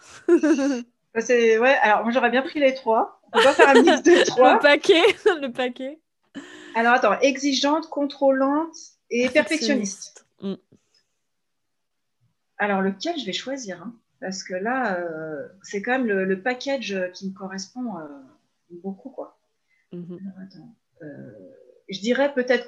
[1.19, 1.77] C'est ouais.
[1.83, 3.21] Alors moi j'aurais bien pris les trois.
[3.33, 4.53] On va faire un mix de trois.
[4.55, 5.03] le paquet,
[5.41, 5.99] le paquet.
[6.75, 8.75] Alors attends, exigeante, contrôlante
[9.09, 10.25] et perfectionniste.
[10.41, 10.55] Mm.
[12.57, 17.11] Alors lequel je vais choisir hein, Parce que là, euh, c'est quand même le, package
[17.13, 18.07] qui me correspond euh,
[18.69, 19.37] beaucoup quoi.
[19.91, 21.31] Attends, euh,
[21.89, 22.67] je dirais peut-être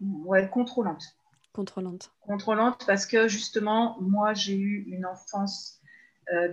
[0.00, 1.04] ouais, contrôlante.
[1.52, 2.12] Contrôlante.
[2.20, 5.80] Contrôlante parce que justement, moi j'ai eu une enfance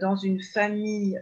[0.01, 1.21] dans une famille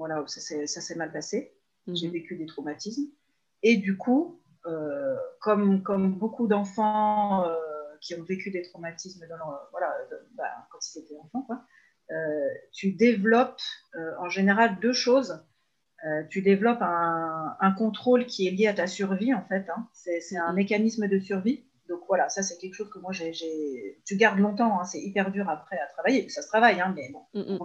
[0.00, 1.54] voilà, ça s'est mal passé.
[1.86, 2.14] J'ai mhm.
[2.14, 3.04] vécu des traumatismes.
[3.62, 7.54] Et du coup, euh, comme, comme beaucoup d'enfants euh,
[8.00, 9.36] qui ont vécu des traumatismes dans
[9.72, 9.94] voilà,
[10.36, 11.66] bah, quand ils étaient enfants, quoi,
[12.10, 13.60] euh, tu développes
[14.18, 15.44] en général deux choses.
[16.30, 19.68] tu développes un, un, contrôle qui est lié à ta survie, en fait.
[19.68, 19.86] Hein.
[19.92, 20.56] C'est un mhm.
[20.56, 21.66] mécanisme de survie.
[21.90, 24.00] Donc voilà, ça c'est quelque chose que moi j'ai.
[24.06, 24.84] Tu gardes longtemps, hein.
[24.84, 26.26] c'est hyper dur après à travailler.
[26.30, 27.58] Ça se travaille, hein, mais bon, mhm.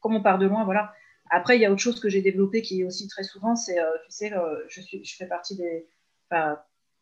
[0.00, 0.92] comme on part de loin, voilà.
[1.30, 3.80] Après, il y a autre chose que j'ai développé qui est aussi très souvent, c'est,
[3.80, 5.86] euh, tu sais, euh, je, suis, je fais partie des.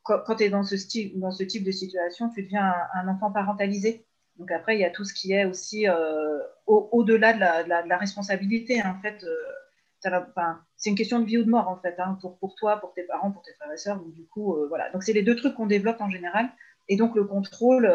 [0.03, 3.33] quand, tu es dans ce, style, dans ce type de situation, tu deviens un, enfant
[3.33, 4.07] parentalisé.
[4.37, 8.83] Donc après, il y a tout ce qui est aussi euh, au-delà de, la, responsabilité.
[8.83, 9.25] En fait,
[10.77, 12.93] c'est une question de vie ou de mort, en fait, hein, pour, pour toi, pour
[12.93, 14.01] tes parents, pour tes frères et sœurs.
[14.01, 14.91] Du coup, voilà.
[14.91, 16.51] Donc, c'est les deux trucs qu'on développe en général.
[16.89, 17.91] Et donc, le contrôle,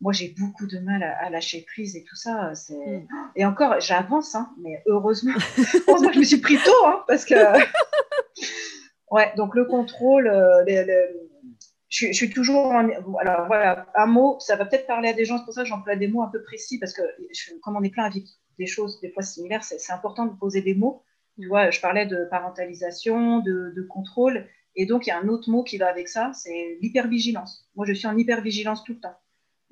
[0.00, 2.52] moi, j'ai beaucoup de mal à, lâcher prise et tout ça.
[2.68, 3.06] Mm.
[3.36, 5.34] Et encore, j'avance, hein, mais heureusement,
[5.88, 7.34] heureusement je me suis pris tôt, hein, parce que.
[9.10, 10.64] ouais, donc le contrôle, euh,
[11.88, 12.72] Je, suis toujours.
[13.20, 15.68] Alors voilà, un mot, ça va peut-être parler à des gens, c'est pour ça que
[15.68, 17.02] j'emploie des mots un peu précis, parce que
[17.62, 18.28] comme on est plein à vivre
[18.58, 21.02] des choses des fois similaires, c'est important de poser des mots.
[21.40, 25.28] Tu vois, je parlais de parentalisation, de, de contrôle, et donc il y a un
[25.28, 27.68] autre mot qui va avec ça, c'est l'hypervigilance.
[27.74, 29.16] Moi, je suis en hypervigilance tout le temps.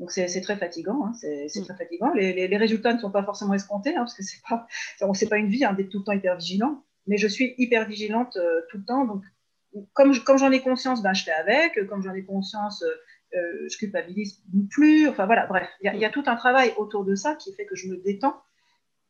[0.02, 1.62] Donc c'est très fatigant, hein, c'est mm.
[1.62, 2.12] très fatigant.
[2.12, 4.66] Les, les, résultats ne sont pas forcément escomptés, hein, parce que c'est pas,
[5.14, 6.82] c'est pas une vie hein, d'être tout le temps hyper vigilant.
[7.06, 9.04] Mais je suis hyper vigilante euh, tout le temps.
[9.04, 9.22] Donc
[9.92, 11.86] comme, j'en ai conscience, ben, je fais avec.
[11.88, 15.08] Comme j'en ai conscience, euh, euh, je culpabilise plus.
[15.08, 17.76] Enfin voilà, bref, il y, a tout un travail autour de ça qui fait que
[17.76, 18.42] je me détends.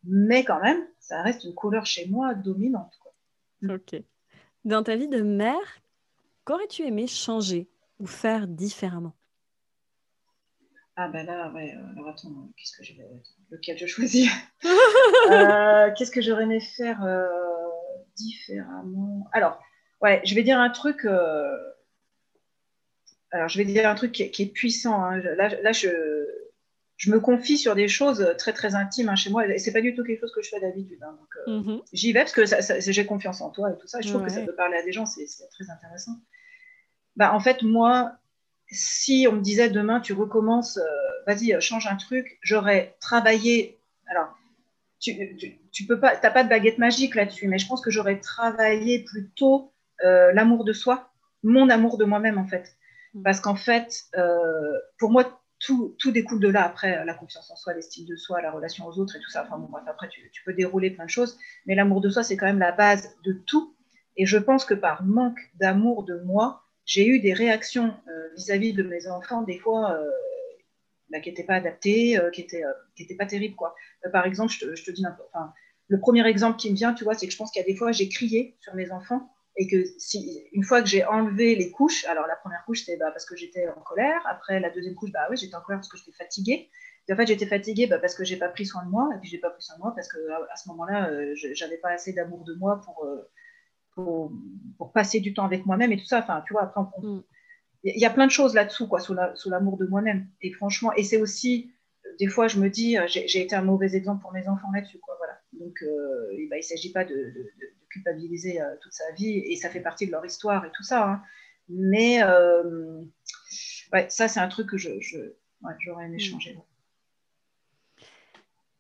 [0.04, 2.92] Mais quand même, ça reste une couleur chez moi dominante.
[3.00, 3.76] Quoi.
[3.76, 3.98] Ok.
[4.66, 5.80] Dans ta vie de mère,
[6.44, 9.14] qu'aurais-tu aimé changer ou faire différemment?
[10.96, 13.08] Ah ben là, ouais, alors attends, qu'est-ce que je vais...
[13.50, 14.30] Lequel je choisis?
[14.62, 17.06] Qu'est-ce que j'aurais aimé faire
[18.16, 19.28] différemment?
[19.32, 19.58] Alors,
[20.00, 21.06] ouais, je vais dire un truc
[23.32, 25.02] alors je vais dire un truc qui est, puissant.
[25.02, 25.18] Hein.
[25.18, 25.88] Là, je,
[26.96, 29.46] je, me confie sur des choses très très intimes hein, chez moi.
[29.46, 31.02] Et c'est pas du tout quelque chose que je fais d'habitude.
[31.02, 31.18] Hein.
[31.48, 31.82] Euh, mhm.
[31.92, 32.44] J'y vais parce que
[32.92, 34.00] j'ai confiance en toi et tout ça.
[34.02, 36.12] je trouve que ça peut parler à des gens, c'est très intéressant.
[37.16, 38.12] Bah, en fait, moi,
[38.72, 40.82] si on me disait demain, tu recommences, euh,
[41.26, 43.78] vas-y, change un truc, j'aurais travaillé.
[44.06, 44.34] Alors,
[44.98, 45.36] tu,
[45.70, 49.04] tu, peux pas, t'as pas de baguette magique là-dessus, mais je pense que j'aurais travaillé
[49.04, 49.72] plutôt
[50.04, 51.10] euh, l'amour de soi,
[51.42, 52.76] mon amour de moi-même en fait.
[53.14, 53.22] Mm.
[53.22, 56.64] Parce qu'en fait, euh, pour moi, tout, tout, découle de là.
[56.64, 59.44] Après, la confiance en soi, l'estime de soi, la relation aux autres et tout ça.
[59.44, 61.38] Enfin bon, bref, après, tu, tu peux dérouler plein de choses.
[61.66, 63.76] Mais l'amour de soi, c'est quand même la base de tout.
[64.16, 68.72] Et je pense que par manque d'amour de moi, j'ai eu des réactions euh, vis-à-vis
[68.72, 70.10] de mes enfants, des fois, euh,
[71.10, 72.64] bah, qui n'étaient pas adaptées, qui n'étaient
[72.96, 73.56] qui pas terribles.
[73.56, 73.74] Quoi.
[74.12, 75.52] par exemple, je te, je te dis enfin,
[75.88, 77.66] le premier exemple qui me vient, tu vois, c'est que je pense qu'il y a
[77.66, 81.54] des fois, j'ai crié sur mes enfants et que si, une fois que j'ai enlevé
[81.54, 84.22] les couches, alors la première couche, c'était bah, parce que j'étais en colère.
[84.26, 86.70] Après, la deuxième couche, bah oui, j'étais en colère parce que j'étais fatiguée.
[87.08, 89.10] Et en fait, j'étais fatiguée bah, parce que j'ai pas pris soin de moi.
[89.14, 90.18] Et puis, j'ai pas pris soin de moi parce que
[90.50, 93.28] à, ce moment-là, euh, j'avais pas assez d'amour de moi pour, euh,
[93.94, 94.32] pour,
[94.78, 96.18] pour, passer du temps avec moi-même et tout ça.
[96.18, 97.22] Enfin, tu vois, après, mm.
[97.84, 100.28] il y a plein de choses là-dessous, quoi, sous l'amour de moi-même.
[100.40, 101.72] Et franchement, et c'est aussi,
[102.18, 104.98] des fois, je me dis, euh, j'ai été un mauvais exemple pour mes enfants là-dessus,
[104.98, 105.34] quoi, voilà.
[105.52, 107.50] Donc, euh, bah, il ne s'agit pas de, de,
[107.92, 111.08] culpabiliser euh, toute sa vie et ça fait partie de leur histoire et tout ça.
[111.08, 111.22] Hein.
[111.68, 113.02] Mais euh,
[113.92, 115.18] ouais, ça, c'est un truc que je, je
[115.80, 116.20] j'aurais aimé mm.
[116.20, 116.58] changer.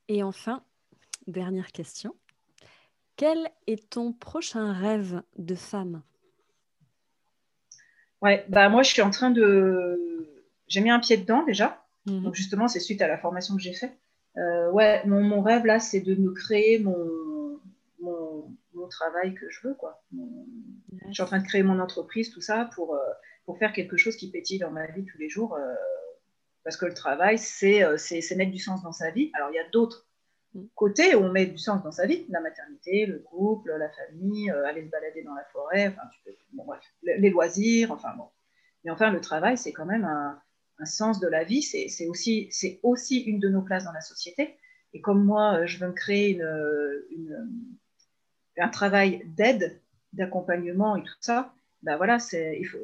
[0.08, 0.64] Et enfin,
[1.26, 2.14] dernière question.
[3.22, 6.02] Quel est ton prochain rêve de femme?
[8.20, 10.28] Ouais, bah moi je suis en train de.
[10.66, 11.86] J'ai mis un pied dedans déjà.
[12.08, 12.22] Mm-hmm.
[12.24, 13.96] Donc justement, c'est suite à la formation que j'ai faite.
[14.38, 17.60] Euh, ouais, mon, mon, rêve là, c'est de me créer mon,
[18.00, 19.74] mon, travail que je veux.
[19.74, 20.02] Quoi.
[21.06, 23.12] Je suis en train de créer mon entreprise, tout ça, pour, euh,
[23.44, 25.54] pour faire quelque chose qui pétille dans ma vie tous les jours.
[25.54, 25.74] Euh,
[26.64, 27.84] parce que le travail, c'est
[28.36, 29.30] mettre du sens dans sa vie.
[29.34, 30.08] Alors, il y a d'autres
[30.74, 34.50] côtés où on met du sens dans sa vie, la maternité, le couple, la famille,
[34.50, 38.28] aller se balader dans la forêt, enfin, tu peux, bref, les loisirs, enfin bon.
[38.84, 40.40] Mais enfin, le travail, c'est quand même un,
[40.78, 42.50] un sens de la vie, c'est aussi,
[42.82, 44.56] aussi une de nos places dans la société.
[44.92, 46.38] Et comme moi, euh, je veux me créer
[47.10, 47.48] une,
[48.58, 49.80] un travail d'aide,
[50.12, 52.78] d'accompagnement et tout ça, ben voilà, il faut,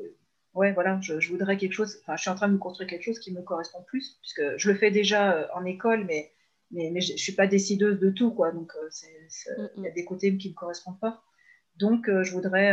[0.55, 3.05] ouais, voilà, je, voudrais quelque chose, enfin, je suis en train de me construire quelque
[3.05, 6.33] chose qui me correspond plus, puisque je le fais déjà euh, en école, mais,
[6.71, 8.89] mais, mais je ne suis pas décideuse de tout, quoi, donc euh,
[9.77, 11.23] il y a des côtés qui ne me correspondent pas.
[11.77, 12.73] Donc, je voudrais,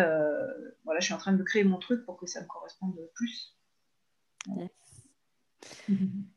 [0.84, 3.56] voilà, je suis en train de créer mon truc pour que ça me corresponde plus.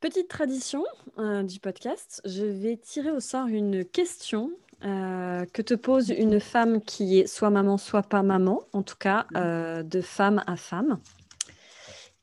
[0.00, 0.84] Petite tradition
[1.18, 4.50] euh, du podcast, je vais tirer au sort une question
[4.82, 8.96] euh, que te pose une femme qui est soit maman, soit pas maman, en tout
[8.96, 11.00] cas euh, de femme à femme.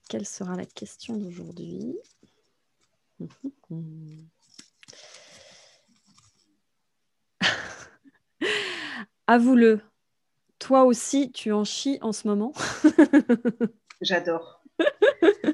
[0.09, 1.99] Quelle sera la question d'aujourd'hui?
[9.27, 9.81] Avoue-le,
[10.57, 12.53] toi aussi tu en chies en ce moment
[14.01, 14.61] J'adore.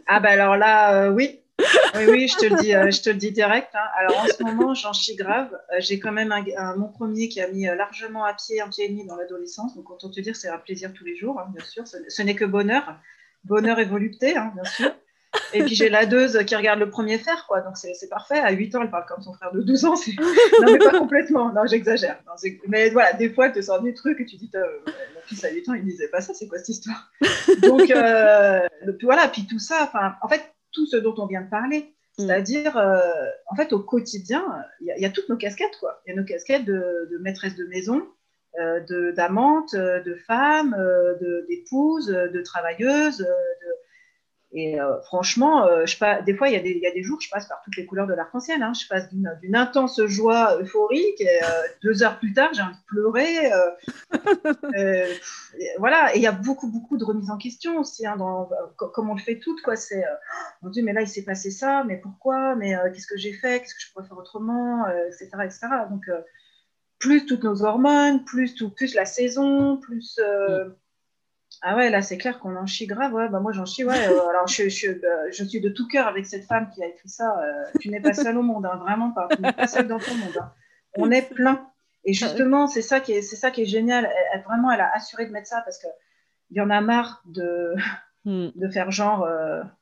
[0.08, 1.40] Ah bah alors là, euh, oui.
[1.96, 3.70] Oui, oui, je te le dis, euh, direct.
[3.74, 3.88] Hein.
[3.98, 5.50] Alors en ce moment, j'en chie grave.
[5.72, 6.34] Euh, j'ai quand même
[6.78, 9.76] mon premier qui a mis largement à pied, un pied dans l'adolescence.
[9.76, 11.86] Donc autant te dire, c'est un plaisir tous les jours, hein, bien sûr.
[11.88, 12.96] Ce, n'est que bonheur,
[13.44, 14.92] bonheur et volupté, hein, bien sûr.
[15.54, 17.62] Et puis j'ai la deuze qui regarde le premier faire, quoi.
[17.62, 18.40] Donc c'est parfait.
[18.40, 19.94] À 8 ans, elle parle comme son frère de 12 ans.
[20.62, 21.52] Non, mais pas complètement.
[21.54, 22.20] Non, j'exagère.
[22.68, 25.50] Mais voilà, des fois, elle te sort des trucs et tu dis, mon fils à
[25.50, 27.12] 8 ans, il disait pas ça, c'est quoi cette histoire?
[27.62, 28.68] Donc euh,
[29.02, 31.94] voilà, puis tout ça, en fait, tout ce dont on vient de parler.
[32.18, 32.26] Mm.
[32.28, 33.00] C'est-à-dire, euh,
[33.48, 34.46] en fait, au quotidien,
[34.82, 36.02] il y, a toutes nos casquettes, quoi.
[36.06, 38.04] Il y a nos casquettes de, maîtresse de maison,
[38.60, 40.76] euh, d'amante, de, de, femme,
[41.50, 43.26] d'épouse, de, travailleuse, de,
[44.56, 47.20] et euh, franchement, euh, je des fois, il y, a des, y, a des jours,
[47.20, 48.62] je passe par toutes les couleurs de l'arc-en-ciel.
[48.62, 48.74] Hein.
[48.74, 51.48] Je passe d'une intense joie euphorique, et euh,
[51.82, 53.50] deux heures plus tard, j'ai envie de pleurer.
[55.80, 58.48] voilà, et il y a beaucoup, beaucoup de remises en question aussi, hein, dans,
[58.78, 59.62] comme on le fait toutes.
[59.64, 59.76] Quoi.
[59.76, 60.04] C'est,
[60.62, 63.60] mon Dieu, mais là, il s'est passé ça, mais pourquoi Mais qu'est-ce que j'ai fait
[63.60, 65.68] Qu'est-ce que je pourrais faire autrement etc., etc.
[65.90, 66.04] Donc,
[67.00, 70.20] plus toutes nos hormones, plus, tout, plus la saison, plus...
[70.20, 70.74] Mm.
[71.66, 73.14] Ah ouais, là, c'est clair qu'on en chie grave.
[73.14, 73.86] Ouais, bah moi, j'en chie.
[73.86, 74.08] Ouais.
[74.10, 76.88] Euh, alors, je, je, euh, je, suis de tout cœur avec cette femme qui a
[76.88, 77.40] écrit ça.
[77.40, 79.30] Euh, tu n'es pas seule au monde, hein, vraiment pas.
[79.34, 80.38] Tu n'es pas seule dans ton monde.
[80.38, 80.52] Hein.
[80.98, 81.70] On est plein.
[82.04, 84.12] Et justement, c'est ça qui est, c'est ça qui est génial.
[84.34, 85.88] Elle, vraiment, elle a assuré de mettre ça parce que
[86.50, 87.76] il y en a marre de,
[88.26, 88.50] hmm.
[88.54, 89.26] de faire genre,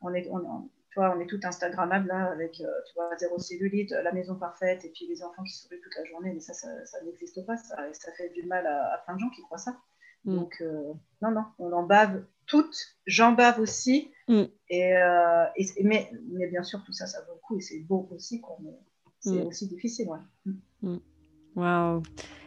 [0.01, 2.63] on est, on, tu vois, on est tout Instagrammable là, avec tu
[2.95, 6.31] vois, zéro cellulite, la maison parfaite, et puis les enfants qui sourient toute la journée,
[6.31, 9.57] mais ça, ça, n'existe pas, ça fait du mal à, plein de gens qui croient
[9.57, 9.75] ça.
[10.25, 10.35] Mm.
[10.35, 10.63] Donc,
[11.21, 14.43] non, non, on en bave toutes, j'en bave aussi, mm.
[14.69, 14.93] et,
[15.83, 18.77] mais, mais, bien sûr, tout ça, ça vaut le coup, et c'est beau aussi, mais
[19.19, 20.99] c'est aussi difficile, ouais.
[21.55, 22.01] Waouh!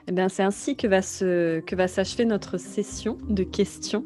[0.06, 4.04] Eh bien, c'est ainsi que va se que va s'achever notre session de questions,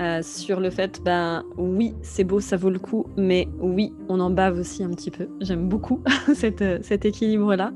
[0.00, 4.18] euh, sur le fait, ben, oui, c'est beau, ça vaut le coup, mais oui, on
[4.18, 5.28] en bave aussi un petit peu.
[5.40, 6.02] J'aime beaucoup
[6.34, 7.72] cet, cet équilibre-là.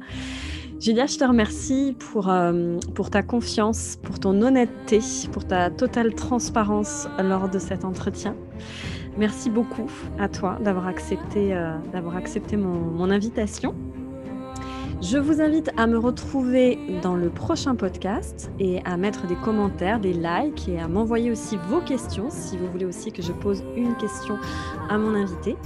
[0.83, 4.99] Julia, je te remercie pour, euh, pour ta confiance, pour ton honnêteté,
[5.31, 8.35] pour ta totale transparence lors de cet entretien.
[9.17, 13.77] Merci beaucoup à toi d'avoir accepté, euh, d'avoir accepté mon, mon invitation.
[15.01, 20.01] Je vous invite à me retrouver dans le prochain podcast et à mettre des commentaires,
[20.01, 23.63] des likes et à m'envoyer aussi vos questions si vous voulez aussi que je pose
[23.77, 24.37] une question
[24.89, 25.57] à mon invité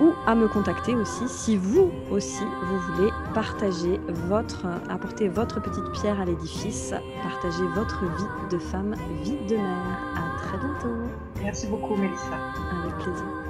[0.00, 5.90] ou à me contacter aussi si vous aussi vous voulez partager votre, apporter votre petite
[5.92, 9.98] pierre à l'édifice, partager votre vie de femme, vie de mère.
[10.16, 10.94] À très bientôt.
[11.42, 12.34] Merci beaucoup Mélissa.
[12.82, 13.43] Avec plaisir.